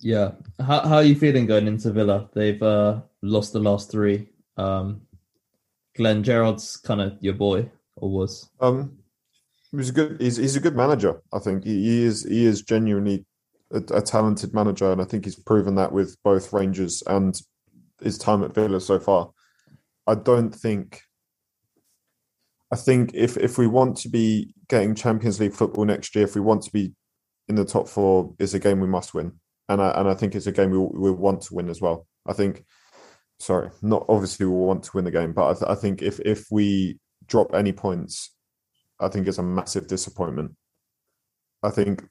[0.00, 0.32] Yeah.
[0.58, 2.28] How how are you feeling going into Villa?
[2.34, 4.28] They've uh, lost the last three.
[4.56, 5.02] Um,
[5.96, 8.48] Glenn Gerrard's kind of your boy, or was?
[8.60, 8.98] Um,
[9.72, 10.20] he's a good.
[10.20, 11.20] He's he's a good manager.
[11.32, 12.24] I think he, he is.
[12.24, 13.26] He is genuinely
[13.72, 17.38] a, a, talented manager, and I think he's proven that with both Rangers and
[18.02, 19.30] his time at Villa so far.
[20.06, 21.02] I don't think.
[22.72, 26.34] I think if if we want to be getting Champions League football next year, if
[26.34, 26.94] we want to be
[27.48, 29.39] in the top four, it's a game we must win,
[29.70, 32.06] and I and I think it's a game we we want to win as well.
[32.26, 32.64] I think.
[33.38, 36.20] Sorry, not obviously we want to win the game, but I, th- I think if
[36.20, 38.34] if we drop any points,
[39.00, 40.52] I think it's a massive disappointment.
[41.62, 42.04] I think,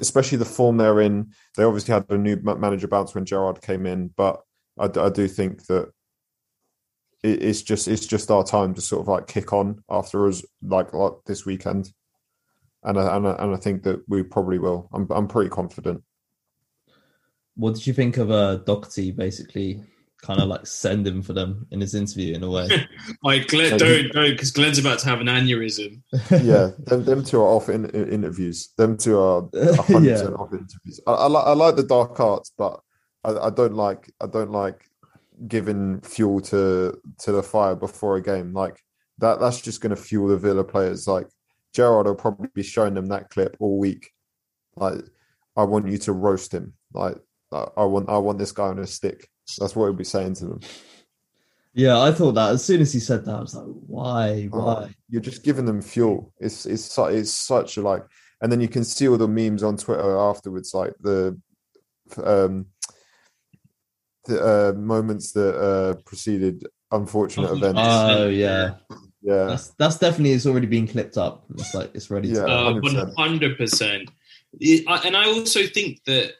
[0.00, 3.84] especially the form they're in, they obviously had a new manager bounce when Gerrard came
[3.84, 4.40] in, but
[4.78, 5.90] I, I do think that
[7.22, 10.42] it, it's just it's just our time to sort of like kick on after us
[10.62, 11.92] like, like this weekend,
[12.82, 14.88] and I, and I, and I think that we probably will.
[14.92, 16.02] I'm I'm pretty confident.
[17.56, 19.82] What did you think of uh, Doherty basically
[20.22, 22.68] kind of like sending for them in his interview in a way.
[23.24, 26.00] like Glenn, don't don't because Glenn's about to have an aneurysm.
[26.30, 28.72] yeah, them, them two are off in, in interviews.
[28.78, 29.42] Them two are
[29.82, 30.12] hundred yeah.
[30.12, 31.00] percent off interviews.
[31.06, 32.80] I, I, like I like the dark arts, but
[33.24, 34.88] I, I don't like I don't like
[35.48, 38.54] giving fuel to to the fire before a game.
[38.54, 38.80] Like
[39.18, 41.08] that that's just going to fuel the Villa players.
[41.08, 41.26] Like
[41.74, 44.12] Gerrard will probably be showing them that clip all week.
[44.76, 45.00] Like
[45.56, 46.74] I want you to roast him.
[46.94, 47.16] Like
[47.52, 49.28] I want I want this guy on a stick.
[49.58, 50.60] That's what he'll be saying to them.
[51.74, 54.48] Yeah, I thought that as soon as he said that, I was like, "Why?
[54.52, 56.32] Oh, Why?" you're just giving them fuel.
[56.38, 58.04] It's it's it's such a like,
[58.40, 61.38] and then you can see all the memes on Twitter afterwards, like the
[62.22, 62.66] um
[64.26, 67.80] the uh, moments that uh preceded unfortunate oh, events.
[67.82, 68.74] Oh yeah,
[69.22, 69.44] yeah.
[69.44, 71.46] That's that's definitely it's already been clipped up.
[71.54, 72.28] It's like it's ready.
[72.28, 74.10] Yeah, uh, one hundred percent.
[74.60, 76.34] And I also think that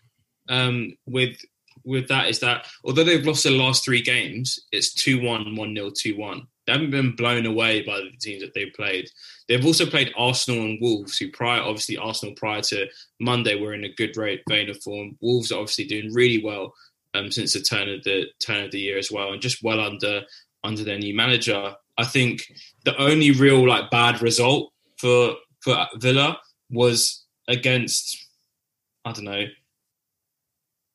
[0.52, 1.38] um, with
[1.84, 5.74] with that is that although they've lost their last three games, it's 2 1, 1
[5.74, 6.46] 0, 2 1.
[6.66, 9.08] They haven't been blown away by the teams that they've played.
[9.48, 12.86] They've also played Arsenal and Wolves, who prior, obviously, Arsenal prior to
[13.18, 15.16] Monday were in a good rate, vein of form.
[15.20, 16.72] Wolves are obviously doing really well
[17.14, 19.80] um, since the turn of the turn of the year as well, and just well
[19.80, 20.22] under
[20.62, 21.74] under their new manager.
[21.98, 22.44] I think
[22.84, 26.38] the only real like bad result for for Villa
[26.70, 28.28] was against
[29.04, 29.46] I don't know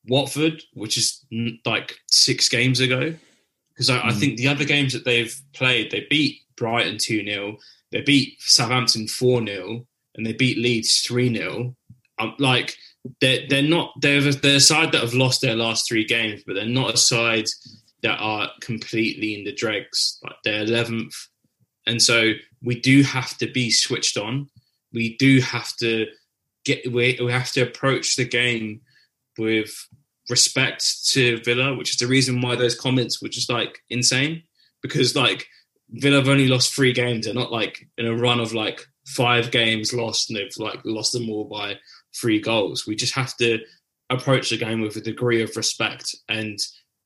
[0.07, 1.25] Watford, which is
[1.65, 3.13] like six games ago.
[3.69, 4.05] Because I, mm.
[4.05, 7.57] I, think the other games that they've played, they beat Brighton 2 0,
[7.91, 9.85] they beat Southampton 4 0,
[10.15, 11.75] and they beat Leeds 3 0.
[12.19, 12.75] Um, like,
[13.21, 16.53] they're, they're not, they're, they're a side that have lost their last three games, but
[16.53, 17.45] they're not a side
[18.01, 20.19] that are completely in the dregs.
[20.23, 21.13] Like, they're 11th.
[21.85, 24.49] And so we do have to be switched on.
[24.91, 26.07] We do have to
[26.65, 28.81] get, we, we have to approach the game
[29.37, 29.87] with
[30.29, 34.43] respect to Villa, which is the reason why those comments were just like insane.
[34.81, 35.47] Because like
[35.89, 39.51] Villa have only lost three games, they're not like in a run of like five
[39.51, 41.75] games lost and they've like lost them all by
[42.19, 42.85] three goals.
[42.85, 43.59] We just have to
[44.09, 46.59] approach the game with a degree of respect and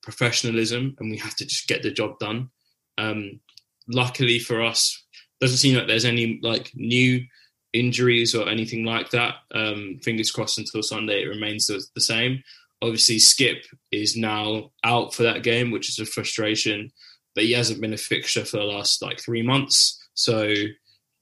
[0.03, 2.49] professionalism, and we have to just get the job done.
[2.97, 3.39] Um,
[3.88, 5.03] luckily for us,
[5.39, 7.26] doesn't seem like there's any like new
[7.74, 9.36] injuries or anything like that.
[9.53, 12.43] Um, fingers crossed until Sunday, it remains the, the same.
[12.82, 16.91] Obviously, Skip is now out for that game, which is a frustration.
[17.35, 20.53] But he hasn't been a fixture for the last like three months, so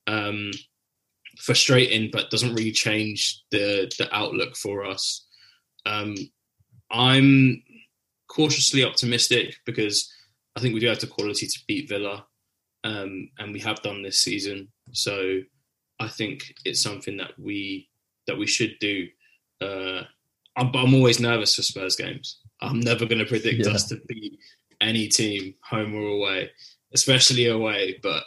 [0.07, 0.51] um,
[1.37, 2.09] frustrating.
[2.11, 5.27] But doesn't really change the the outlook for us.
[5.85, 6.15] Um,
[6.91, 7.61] I'm
[8.27, 10.11] cautiously optimistic because
[10.55, 12.25] I think we do have the quality to beat Villa,
[12.83, 14.69] um, and we have done this season.
[14.93, 15.39] So
[15.99, 17.89] I think it's something that we
[18.27, 19.07] that we should do.
[19.61, 20.03] Uh,
[20.59, 22.39] I'm, I'm always nervous for Spurs games.
[22.61, 23.71] I'm never going to predict yeah.
[23.71, 24.37] us to beat
[24.81, 26.51] any team, home or away,
[26.93, 27.99] especially away.
[28.03, 28.23] But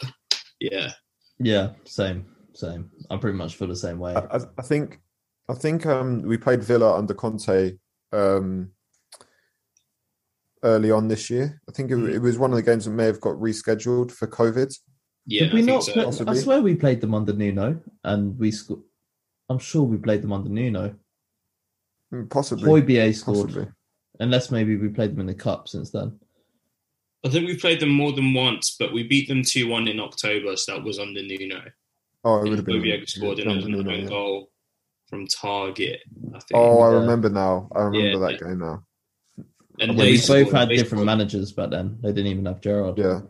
[0.59, 0.93] yeah,
[1.39, 2.91] yeah, same, same.
[3.11, 4.15] I'm pretty much feel the same way.
[4.15, 5.01] I, I think,
[5.49, 7.73] I think um, we played Villa under Conte
[8.13, 8.71] um,
[10.63, 11.61] early on this year.
[11.69, 12.15] I think it, mm.
[12.15, 14.75] it, was one of the games that may have got rescheduled for COVID.
[15.27, 15.85] Yeah, Did we not?
[15.85, 15.93] So.
[15.93, 18.51] Play, I swear we played them under Nuno, and we.
[18.51, 18.73] Sc-
[19.51, 20.95] I'm sure we played them under Nuno.
[22.13, 22.69] Mm, possibly.
[22.69, 23.49] Højbjerg scored.
[23.49, 23.69] Possibly.
[24.21, 26.19] Unless maybe we played them in the cup since then.
[27.25, 30.01] I think we played them more than once, but we beat them 2 1 in
[30.01, 31.63] October, so that was under Nuno.
[32.25, 32.83] Oh, it would have been.
[32.83, 34.51] Højbjerg scored yeah, an own goal
[35.09, 36.01] from Targett,
[36.35, 36.55] I think.
[36.55, 37.69] Oh, I remember now.
[37.75, 38.49] I remember yeah, that yeah.
[38.49, 38.85] game now.
[39.81, 41.07] And we both had different scored.
[41.07, 41.99] managers back then.
[42.03, 42.99] They didn't even have Gerrard.
[42.99, 43.21] Yeah.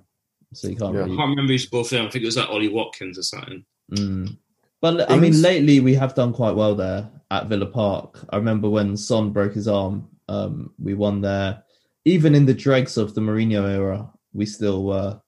[0.52, 1.00] So you can't yeah.
[1.00, 1.14] really...
[1.14, 2.06] I can't remember who scored for them.
[2.06, 3.64] I think it was like Ollie Watkins or something.
[3.92, 4.36] Mm.
[4.80, 8.24] But I mean, lately we have done quite well there at Villa Park.
[8.30, 11.64] I remember when Son broke his arm, um, we won there.
[12.04, 15.18] Even in the dregs of the Mourinho era, we still uh,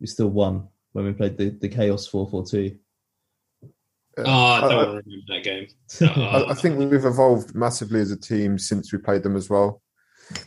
[0.00, 2.78] we still won when we played the, the Chaos four four two.
[4.18, 5.66] Oh, I don't I- remember that game.
[6.00, 9.82] I, I think we've evolved massively as a team since we played them as well.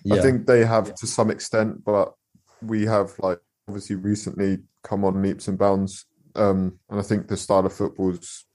[0.04, 2.14] Yeah, I think they have to some extent, but
[2.62, 6.06] we have like obviously recently come on leaps and bounds.
[6.36, 8.46] Um, and I think the style of football's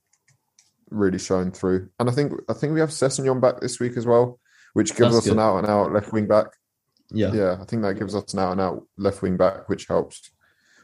[0.94, 1.88] really shown through.
[1.98, 4.38] And I think I think we have Sessignon back this week as well,
[4.72, 6.46] which gives That's us an out and out left wing back.
[7.10, 9.86] yeah, Yeah, I think that gives us an out and out left wing back, which
[9.86, 10.30] helps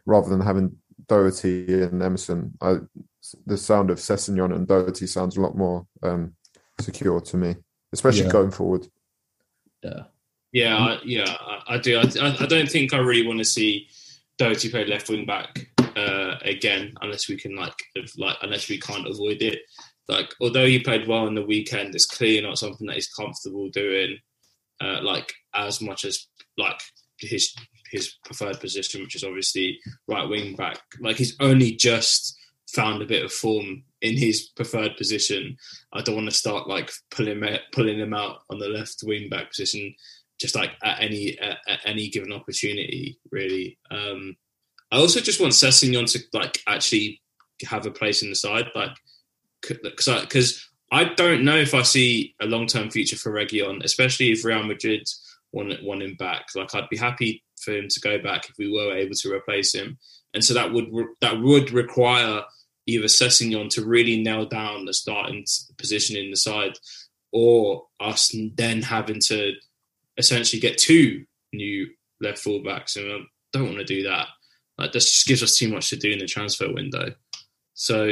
[0.07, 0.77] rather than having
[1.09, 2.55] Doherty and Emerson.
[2.61, 2.78] I,
[3.47, 6.35] the sound of Sessignon and Doherty sounds a lot more um,
[6.81, 7.57] secure to me,
[7.93, 8.32] especially Yeah.
[8.32, 8.87] going forward.
[9.82, 10.05] yeah.
[10.53, 11.97] Yeah, I, yeah, I, I do.
[11.99, 13.87] I, I don't think I really want to see
[14.37, 15.65] Doherty play left wing back
[15.95, 19.61] uh, again, unless we can like, if, like, unless we can't avoid it.
[20.11, 23.69] Like, although he played well in the weekend, it's clearly not something that he's comfortable
[23.70, 24.19] doing.
[24.82, 26.27] Uh, like as much as
[26.57, 26.81] like
[27.19, 27.55] his
[27.91, 29.78] his preferred position, which is obviously
[30.09, 30.78] right wing back.
[31.01, 32.37] Like he's only just
[32.74, 35.57] found a bit of form in his preferred position.
[35.93, 37.43] I don't want to start like pulling
[37.73, 39.95] pulling him out on the left wing back position
[40.41, 43.78] just like at any at, at any given opportunity, really.
[43.91, 44.37] Um,
[44.91, 47.20] I also just want Sessignon to like actually
[47.66, 48.97] have a place in the side, like
[49.62, 54.45] because I, don't know if I see a long term future for Reguilón, especially if
[54.45, 55.09] Real Madrid
[55.53, 56.47] want want him back.
[56.55, 59.74] Like I'd be happy for him to go back if we were able to replace
[59.74, 59.99] him,
[60.35, 60.89] and so that would
[61.20, 62.43] that would require
[62.87, 65.45] either Sessignon to really nail down the starting
[65.78, 66.78] position in the side,
[67.32, 69.53] or us then having to
[70.16, 71.89] essentially get two new
[72.20, 73.19] left fullbacks, and I
[73.53, 74.28] don't want to do that.
[74.78, 77.15] Like this just gives us too much to do in the transfer window.
[77.74, 78.09] So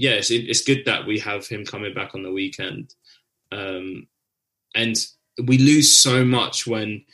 [0.00, 2.94] yes, it, it's good that we have him coming back on the weekend,
[3.52, 4.06] um,
[4.74, 4.96] and
[5.44, 7.04] we lose so much when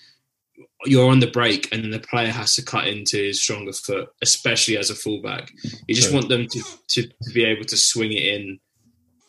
[0.84, 4.08] you're on the break and then the player has to cut into his stronger foot,
[4.22, 5.50] especially as a fullback.
[5.88, 8.60] You just want them to, to, be able to swing it in,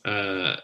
[0.06, 0.58] uh,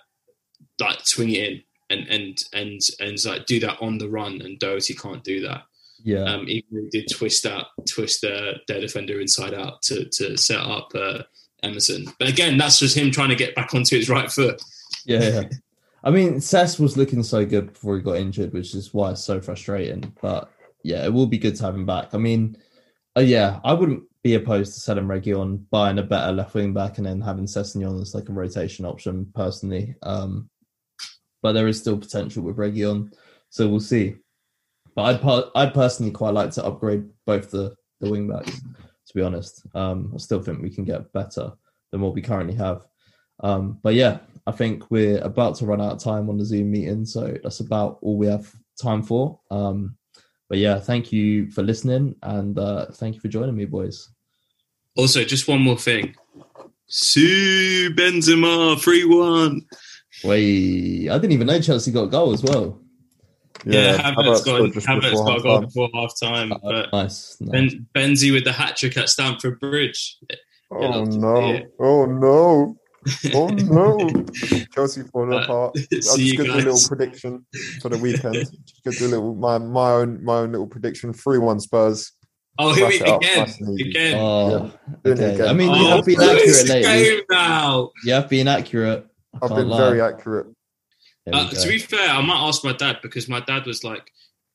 [0.79, 4.41] like swing it in and and and and like do that on the run.
[4.41, 5.63] And Doherty can't do that.
[6.03, 10.59] Yeah, Um, even did twist out, twist uh, their defender inside out to to set
[10.59, 11.23] up uh,
[11.63, 12.05] Emerson.
[12.19, 14.61] But again, that's just him trying to get back onto his right foot.
[15.05, 15.43] yeah, yeah.
[16.03, 19.23] I mean, Sess was looking so good before he got injured, which is why it's
[19.23, 20.13] so frustrating.
[20.21, 20.51] But
[20.83, 22.13] yeah, it will be good to have him back.
[22.13, 22.57] I mean,
[23.17, 26.97] uh, yeah, I wouldn't be opposed to selling Reguilón, buying a better left wing back,
[26.97, 29.95] and then having Sessignon as like a rotation option personally.
[30.03, 30.49] Um,
[31.41, 33.13] but there is still potential with Reguilón,
[33.49, 34.15] so we'll see.
[34.95, 38.59] But I'd I'd personally quite like to upgrade both the the wing backs.
[39.07, 41.51] To be honest, um, I still think we can get better
[41.91, 42.87] than what we currently have.
[43.41, 46.71] Um, but yeah, I think we're about to run out of time on the Zoom
[46.71, 48.51] meeting, so that's about all we have
[48.81, 49.39] time for.
[49.51, 49.97] Um,
[50.49, 54.09] but yeah, thank you for listening and uh, thank you for joining me, boys.
[54.95, 56.15] Also, just one more thing.
[56.87, 59.65] Sue Benzema, three one.
[60.23, 62.79] Wait, I didn't even know Chelsea got a goal as well.
[63.65, 65.61] Yeah, Havertz Havertz got, scored just Havertz got a goal half-time.
[65.65, 66.51] before half time.
[66.53, 67.37] Uh, But nice.
[67.39, 67.51] nice.
[67.51, 70.17] ben, Benzi with the hat trick at Stamford Bridge.
[70.71, 71.61] Oh no!
[71.79, 72.77] Oh no!
[73.33, 74.25] Oh no!
[74.73, 75.73] Chelsea falling Uh, apart.
[75.77, 77.45] I'll just you give you a little prediction
[77.81, 78.33] for the weekend.
[78.35, 81.13] just give you a little my my own my own little prediction.
[81.13, 82.11] Three one Spurs.
[82.59, 83.37] Oh, here we Crash it again.
[83.39, 83.61] nice.
[83.87, 84.17] Again.
[84.19, 84.71] Oh,
[85.03, 85.33] Doing it okay.
[85.35, 85.47] again.
[85.47, 87.23] I mean, you oh, have been accurate lately.
[87.31, 87.89] now.
[88.05, 89.07] You have been accurate.
[89.33, 89.77] I I've can't been lie.
[89.77, 90.47] very accurate.
[91.25, 93.83] There we Uh, to be fair, I might ask my dad because my dad was
[93.83, 94.11] like,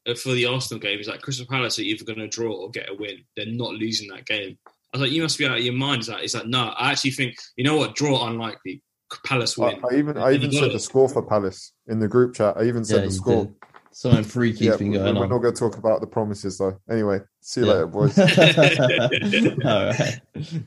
[0.07, 2.71] uh, for the Arsenal game, he's like, Crystal Palace are either going to draw or
[2.71, 3.25] get a win.
[3.37, 4.59] They're not losing that game.
[4.67, 5.99] I was like, you must be out of your mind.
[5.99, 8.83] He's like, he's like no, I actually think, you know what, draw unlikely.
[9.25, 9.83] Palace I, win.
[9.91, 10.73] I even I even said it.
[10.75, 12.57] the score for Palace in the group chat.
[12.59, 13.45] I even yeah, said the you score.
[13.47, 13.55] did.
[13.91, 15.31] Something freaky's Yeah, been we- going we're on.
[15.31, 16.79] not going to talk about the promises though.
[16.91, 17.73] Anyway, see you Yeah.
[17.73, 18.19] later, boys.
[19.65, 20.21] All right.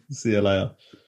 [0.09, 0.71] See you later.